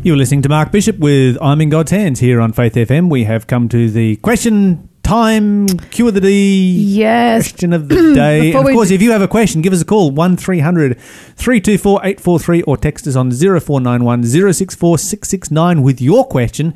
[0.04, 3.08] You're listening to Mark Bishop with I'm in God's Hands here on Faith FM.
[3.08, 7.48] We have come to the question time Q of the D Yes.
[7.50, 8.52] question of the day.
[8.52, 12.00] And of course, d- if you have a question, give us a call 1300 324
[12.04, 16.74] 843 or text us on 0491 064 669 with your question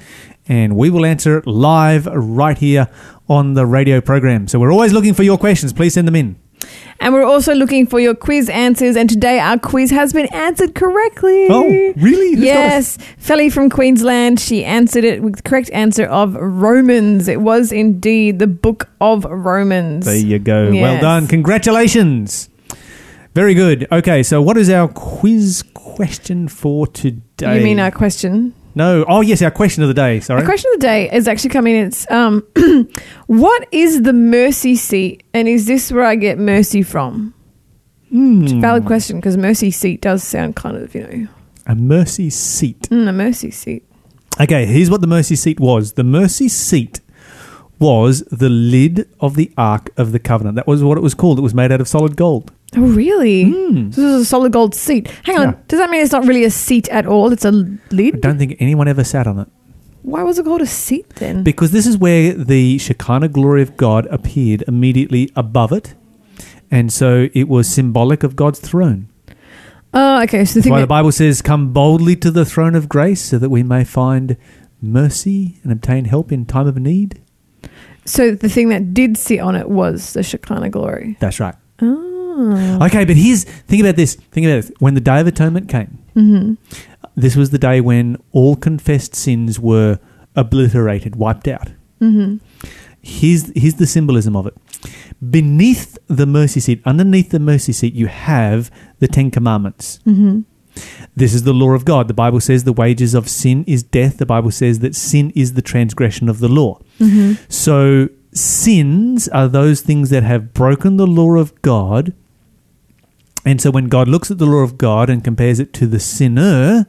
[0.48, 2.88] and we will answer it live right here
[3.28, 4.48] on the radio program.
[4.48, 5.74] So we're always looking for your questions.
[5.74, 6.36] Please send them in.
[7.00, 8.96] And we're also looking for your quiz answers.
[8.96, 11.46] And today our quiz has been answered correctly.
[11.48, 11.64] Oh,
[11.96, 12.34] really?
[12.34, 12.98] Who's yes.
[13.18, 17.28] Felly from Queensland, she answered it with the correct answer of Romans.
[17.28, 20.06] It was indeed the book of Romans.
[20.06, 20.70] There you go.
[20.72, 21.28] Well done.
[21.28, 22.48] Congratulations.
[23.34, 23.86] Very good.
[23.92, 27.58] Okay, so what is our quiz question for today?
[27.58, 28.54] You mean our question?
[28.78, 29.04] No.
[29.08, 30.20] Oh, yes, our question of the day.
[30.20, 30.40] Sorry.
[30.40, 31.86] The question of the day is actually coming in.
[31.88, 32.46] It's um,
[33.26, 37.34] what is the mercy seat, and is this where I get mercy from?
[38.10, 38.60] Hmm.
[38.62, 41.28] valid question because mercy seat does sound kind of you know
[41.66, 42.82] A mercy seat.
[42.88, 43.82] mm, a mercy seat.
[44.40, 45.92] Okay, here's what the mercy seat was.
[45.92, 47.00] The mercy seat
[47.78, 50.56] was the lid of the Ark of the Covenant.
[50.56, 51.38] That was what it was called.
[51.38, 52.50] It was made out of solid gold.
[52.76, 53.44] Oh, really?
[53.50, 53.90] Hmm.
[53.90, 55.08] So this is a solid gold seat.
[55.24, 55.48] Hang on.
[55.48, 55.58] Yeah.
[55.68, 57.32] Does that mean it's not really a seat at all?
[57.32, 58.16] It's a lid?
[58.16, 59.48] I don't think anyone ever sat on it.
[60.02, 61.42] Why was it called a seat then?
[61.42, 65.94] Because this is where the Shekinah glory of God appeared immediately above it.
[66.70, 69.08] And so it was symbolic of God's throne.
[69.94, 70.44] Oh, okay.
[70.44, 73.22] So the That's thing why the Bible says, Come boldly to the throne of grace
[73.22, 74.36] so that we may find
[74.82, 77.20] mercy and obtain help in time of need.
[78.04, 81.16] so the thing that did sit on it was the Shekinah glory.
[81.20, 81.54] That's right.
[81.80, 82.07] Oh.
[82.38, 84.14] Okay, but here's think about this.
[84.14, 84.72] Think about this.
[84.78, 86.54] When the Day of Atonement came, Mm-hmm.
[87.14, 89.98] this was the day when all confessed sins were
[90.34, 91.70] obliterated, wiped out.
[92.00, 92.38] Mm-hmm.
[93.02, 94.54] Here's here's the symbolism of it.
[95.30, 100.00] Beneath the mercy seat, underneath the mercy seat, you have the Ten Commandments.
[100.06, 100.40] Mm-hmm.
[101.16, 102.06] This is the law of God.
[102.06, 104.18] The Bible says the wages of sin is death.
[104.18, 106.80] The Bible says that sin is the transgression of the law.
[107.00, 107.42] Mm-hmm.
[107.48, 112.12] So sins are those things that have broken the law of God.
[113.44, 116.00] And so when God looks at the law of God and compares it to the
[116.00, 116.86] sinner,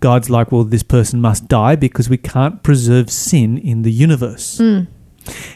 [0.00, 4.58] God's like, well, this person must die because we can't preserve sin in the universe.
[4.58, 4.88] Mm.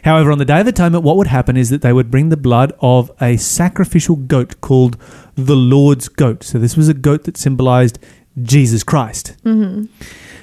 [0.05, 2.37] However, on the Day of Atonement, what would happen is that they would bring the
[2.37, 4.99] blood of a sacrificial goat called
[5.35, 6.45] the Lord's goat.
[6.45, 7.99] So this was a goat that symbolized
[8.43, 9.37] Jesus Christ.
[9.45, 9.87] Mm-hmm.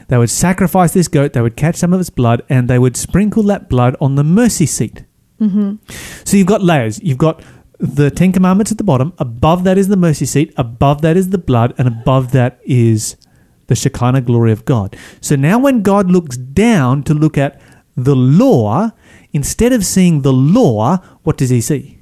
[0.07, 2.97] They would sacrifice this goat, they would catch some of its blood, and they would
[2.97, 5.05] sprinkle that blood on the mercy seat.
[5.39, 5.75] Mm-hmm.
[6.25, 7.01] So you've got layers.
[7.01, 7.41] You've got
[7.82, 9.11] the Ten Commandments at the bottom.
[9.17, 10.53] Above that is the mercy seat.
[10.55, 11.73] Above that is the blood.
[11.77, 13.17] And above that is
[13.67, 14.95] the Shekinah glory of God.
[15.19, 17.59] So now when God looks down to look at
[17.95, 18.91] the law,
[19.34, 21.97] instead of seeing the law, what does he see?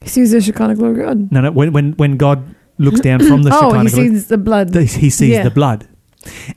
[0.00, 1.32] He sees the Shekinah glory of God.
[1.32, 1.50] No, no.
[1.50, 4.74] When, when, when God looks down from the oh, Shekinah he glory, sees the blood.
[4.74, 5.42] he sees Yeah.
[5.42, 5.86] the blood.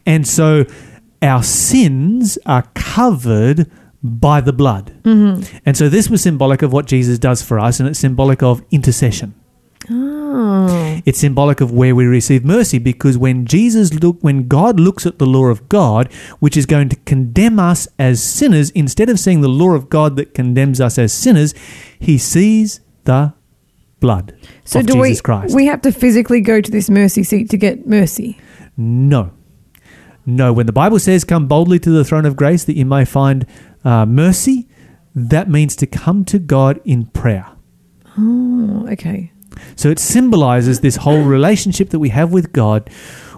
[0.06, 0.66] And so
[1.22, 3.70] our sins are covered
[4.04, 4.94] by the blood.
[5.04, 5.58] mm-hmm.
[5.66, 8.64] And so this was symbolic of what Jesus does for us, and it's symbolic of
[8.72, 9.36] intercession.
[9.90, 11.02] Oh.
[11.06, 15.20] It's symbolic of where we receive mercy because when Jesus look when God looks at
[15.20, 19.42] the law of God, which is going to condemn us as sinners, instead of seeing
[19.42, 21.54] the law of God that condemns us as sinners,
[22.00, 23.34] he sees the
[24.00, 25.22] blood So of do Jesus we?
[25.22, 25.56] Christ.
[25.56, 28.40] We have to physically go to this mercy seat to get mercy.
[28.78, 29.32] No.
[30.26, 30.54] No.
[30.54, 33.46] When the Bible says, Come boldly to the throne of grace that you may find
[33.84, 34.68] uh, mercy,
[35.14, 37.48] that means to come to God in prayer.
[38.18, 39.32] Oh, okay.
[39.76, 42.90] So it symbolizes this whole relationship that we have with God,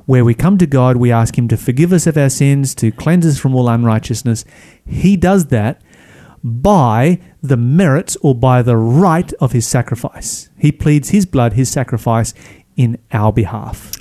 [0.06, 2.92] where we come to God, we ask Him to forgive us of our sins, to
[2.92, 4.46] cleanse us from all unrighteousness.
[4.86, 5.82] He does that
[6.44, 10.50] by the merits or by the right of His sacrifice.
[10.58, 12.34] He pleads His blood, His sacrifice,
[12.76, 13.92] in our behalf.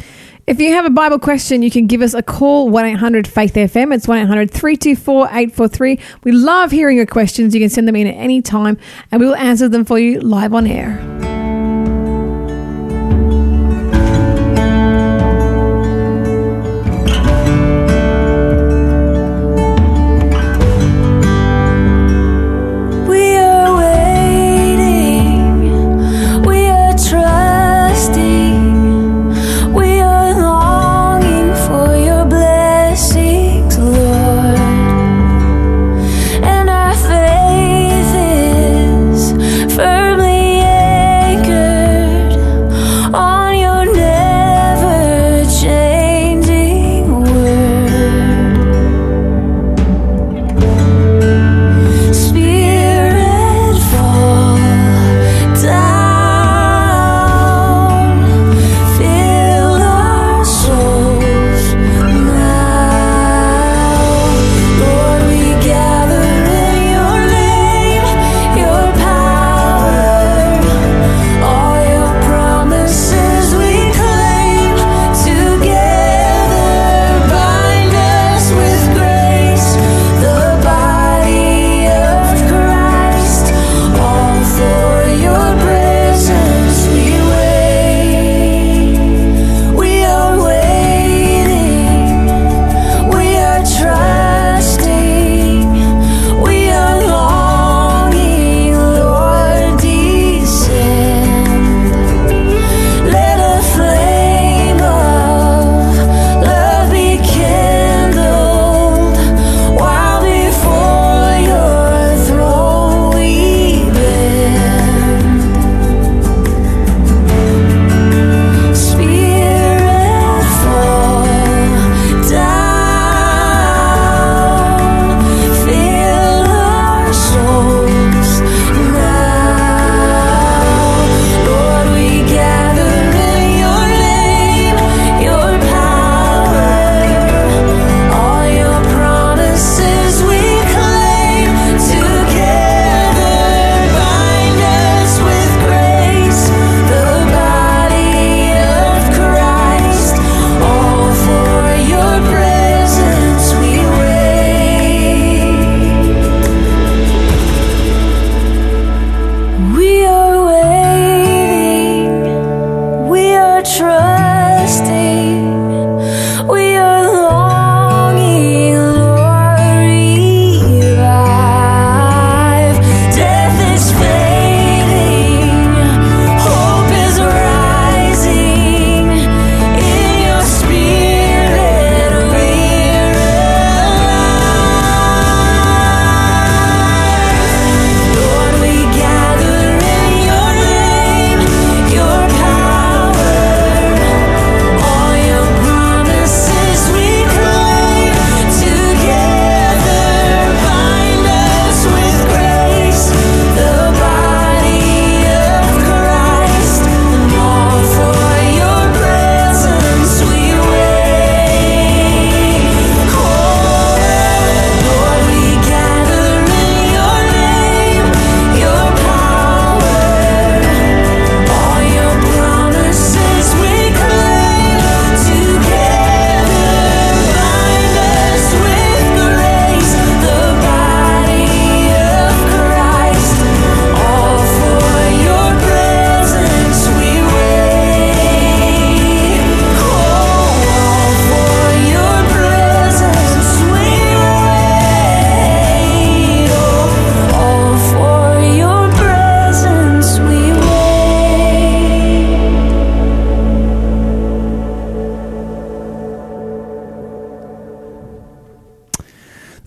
[0.45, 3.55] If you have a Bible question, you can give us a call 1 800 Faith
[3.55, 3.95] FM.
[3.95, 5.99] It's 1 800 324 843.
[6.25, 7.55] We love hearing your questions.
[7.55, 8.77] You can send them in at any time
[9.13, 11.22] and we will answer them for you live on air.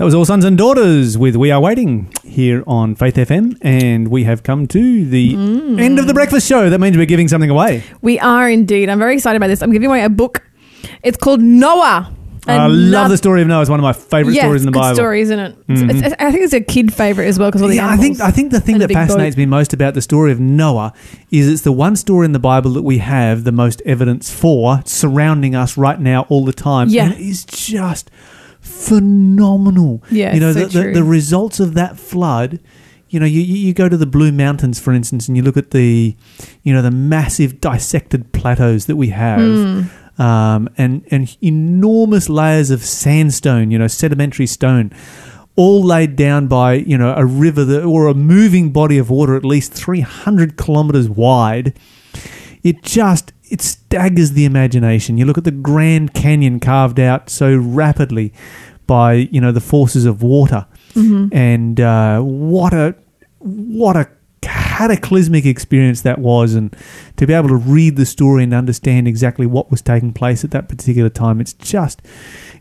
[0.06, 3.58] That was All Sons and Daughters with We Are Waiting here on Faith FM.
[3.62, 5.82] And we have come to the Mm.
[5.82, 6.70] end of the breakfast show.
[6.70, 7.82] That means we're giving something away.
[8.04, 8.88] We are indeed.
[8.88, 9.64] I'm very excited about this.
[9.64, 10.44] I'm giving away a book.
[11.02, 12.12] It's called Noah.
[12.48, 13.62] I love the story of Noah.
[13.62, 14.96] It's one of my favorite yeah, stories in the it's good Bible.
[14.96, 15.56] story, isn't it?
[15.70, 15.98] It's- Mhm.
[15.98, 18.22] it's- I think it's a kid favorite as well because all the Yeah, I think
[18.22, 19.08] I think the thing that big boat.
[19.08, 20.94] fascinates me most about the story of Noah
[21.32, 24.82] is it's the one story in the Bible that we have the most evidence for
[24.86, 26.90] surrounding us right now all the time.
[26.90, 27.06] Yeah.
[27.06, 28.12] And it is just
[28.66, 30.04] phenomenal.
[30.12, 32.60] Yeah, you know so the, the, the results of that flood.
[33.08, 35.72] You know, you, you go to the Blue Mountains, for instance, and you look at
[35.72, 36.16] the,
[36.64, 40.22] you know, the massive dissected plateaus that we have, Hmm.
[40.22, 44.92] um, and and enormous layers of sandstone, you know, sedimentary stone,
[45.56, 49.36] all laid down by you know a river that, or a moving body of water
[49.36, 51.78] at least three hundred kilometers wide.
[52.64, 55.18] It just it staggers the imagination.
[55.18, 58.34] You look at the Grand Canyon carved out so rapidly
[58.86, 60.68] by you know the forces of water,
[61.32, 62.96] and uh, what a
[63.40, 64.10] what a
[64.42, 66.76] cataclysmic experience that was, and
[67.16, 70.52] to be able to read the story and understand exactly what was taking place at
[70.52, 72.02] that particular time, it's just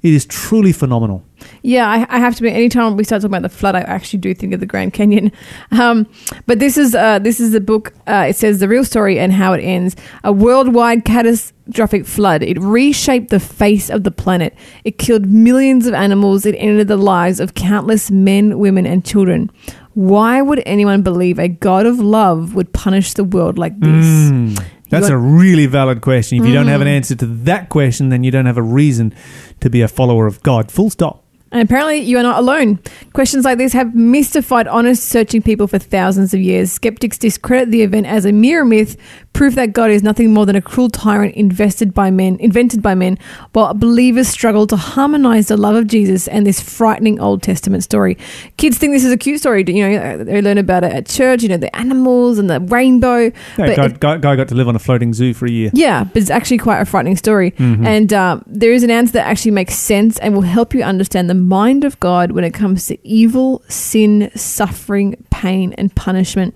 [0.04, 1.24] it is truly phenomenal.
[1.62, 2.50] Yeah, I, I have to be.
[2.50, 5.32] Anytime we start talking about the flood, I actually do think of the Grand Canyon.
[5.70, 6.06] Um,
[6.46, 7.92] but this is uh, this is the book.
[8.06, 9.96] Uh, it says the real story and how it ends.
[10.22, 12.42] A worldwide catastrophic flood.
[12.42, 14.54] It reshaped the face of the planet.
[14.84, 16.46] It killed millions of animals.
[16.46, 19.50] It ended the lives of countless men, women, and children.
[19.94, 24.06] Why would anyone believe a God of love would punish the world like this?
[24.06, 24.64] Mm,
[25.00, 26.38] that's a really valid question.
[26.38, 26.96] If you don't have an mm.
[26.96, 29.14] answer to that question, then you don't have a reason
[29.60, 30.70] to be a follower of God.
[30.70, 31.23] Full stop.
[31.54, 32.80] And apparently, you are not alone.
[33.12, 36.72] Questions like this have mystified honest, searching people for thousands of years.
[36.72, 38.96] Skeptics discredit the event as a mere myth,
[39.34, 42.94] proof that God is nothing more than a cruel tyrant invested by men, invented by
[42.96, 43.18] men,
[43.52, 48.18] while believers struggle to harmonize the love of Jesus and this frightening Old Testament story.
[48.56, 49.64] Kids think this is a cute story.
[49.66, 51.42] You know, they learn about it at church.
[51.44, 53.18] You know, the animals and the rainbow.
[53.26, 55.50] Yeah, But guy, it- guy, guy got to live on a floating zoo for a
[55.50, 55.70] year.
[55.72, 57.52] yeah, but it's actually quite a frightening story.
[57.52, 57.86] Mm-hmm.
[57.86, 61.30] And uh, there is an answer that actually makes sense and will help you understand
[61.30, 66.54] the mind of God when it comes to evil, sin, suffering, pain, and punishment.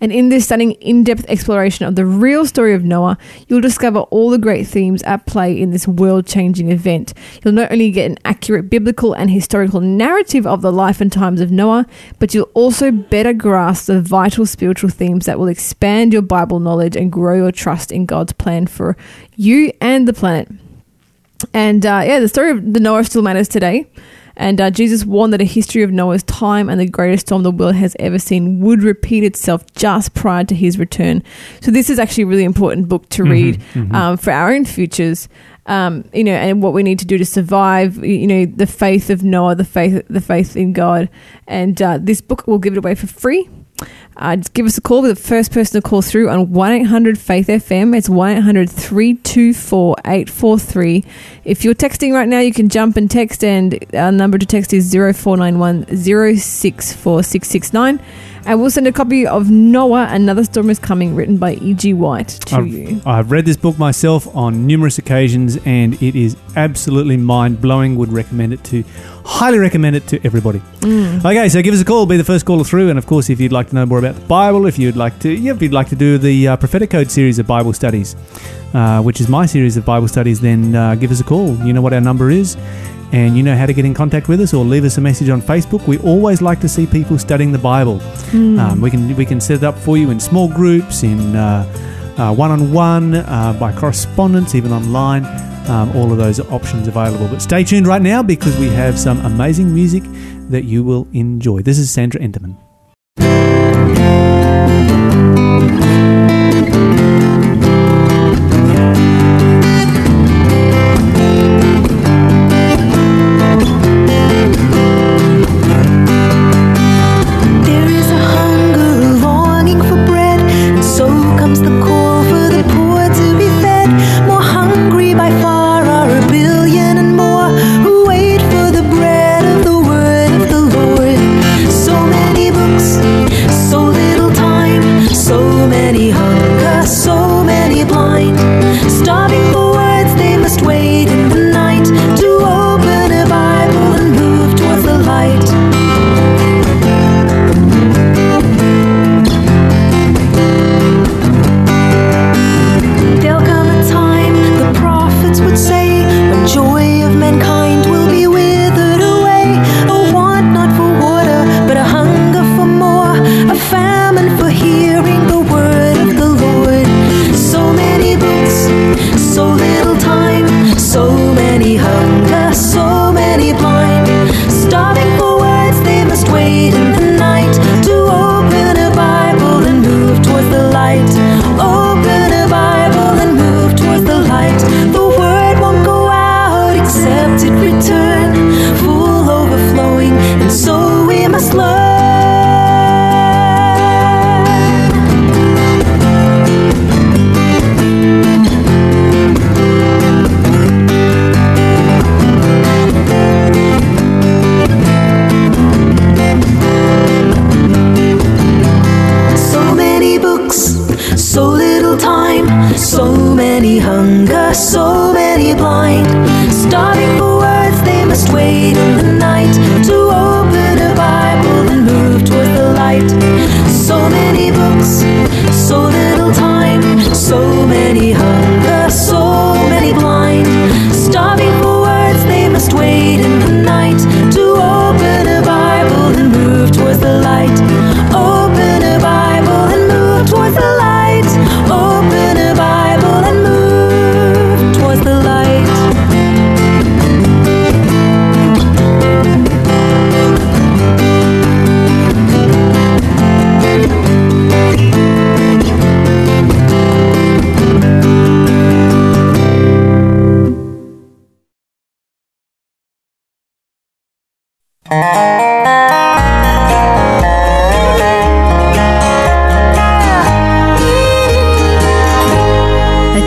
[0.00, 4.00] And in this stunning, in depth exploration of the real story of Noah, you'll discover
[4.00, 7.14] all the great themes at play in this world changing event.
[7.44, 11.40] You'll not only get an accurate biblical and historical narrative of the life and times
[11.40, 11.86] of Noah,
[12.18, 16.96] but you'll also better grasp the vital spiritual themes that will expand your Bible knowledge
[16.96, 18.96] and grow your trust in God's plan for
[19.36, 20.48] you and the planet.
[21.54, 23.86] And uh, yeah, the story of the Noah still matters today.
[24.36, 27.50] And uh, Jesus warned that a history of Noah's time and the greatest storm the
[27.50, 31.22] world has ever seen would repeat itself just prior to his return.
[31.60, 33.60] So this is actually a really important book to read
[33.92, 35.28] Um, for our own futures.
[35.66, 38.04] Um, you know, and what we need to do to survive.
[38.04, 41.08] You know, the faith of Noah, the faith, the faith in God.
[41.46, 43.48] And uh, this book will give it away for free.
[44.16, 45.02] Uh, just give us a call.
[45.02, 47.96] We're the first person to call through on 1 800 Faith FM.
[47.96, 51.04] It's 1 800 324 843.
[51.44, 54.72] If you're texting right now, you can jump and text, and our number to text
[54.72, 58.00] is 0491 064669.
[58.44, 61.94] And we'll send a copy of Noah, Another Storm is Coming, written by E.G.
[61.94, 62.96] White, to you.
[62.96, 67.94] I've, I've read this book myself on numerous occasions, and it is absolutely mind blowing.
[67.96, 68.82] Would recommend it to,
[69.24, 70.60] highly recommend it to everybody.
[71.24, 72.06] Okay, so give us a call.
[72.06, 74.14] Be the first caller through, and of course, if you'd like to know more about
[74.14, 76.90] the Bible, if you'd like to, yeah, if you'd like to do the uh, prophetic
[76.90, 78.16] code series of Bible studies,
[78.74, 81.54] uh, which is my series of Bible studies, then uh, give us a call.
[81.64, 82.56] You know what our number is.
[83.12, 85.28] And you know how to get in contact with us, or leave us a message
[85.28, 85.86] on Facebook.
[85.86, 88.00] We always like to see people studying the Bible.
[88.58, 91.66] Um, we can we can set it up for you in small groups, in uh,
[92.16, 93.12] one on one,
[93.58, 95.24] by correspondence, even online.
[95.68, 97.28] Um, all of those options available.
[97.28, 100.02] But stay tuned right now because we have some amazing music
[100.50, 101.62] that you will enjoy.
[101.62, 102.56] This is Sandra Enterman.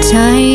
[0.06, 0.55] A tiny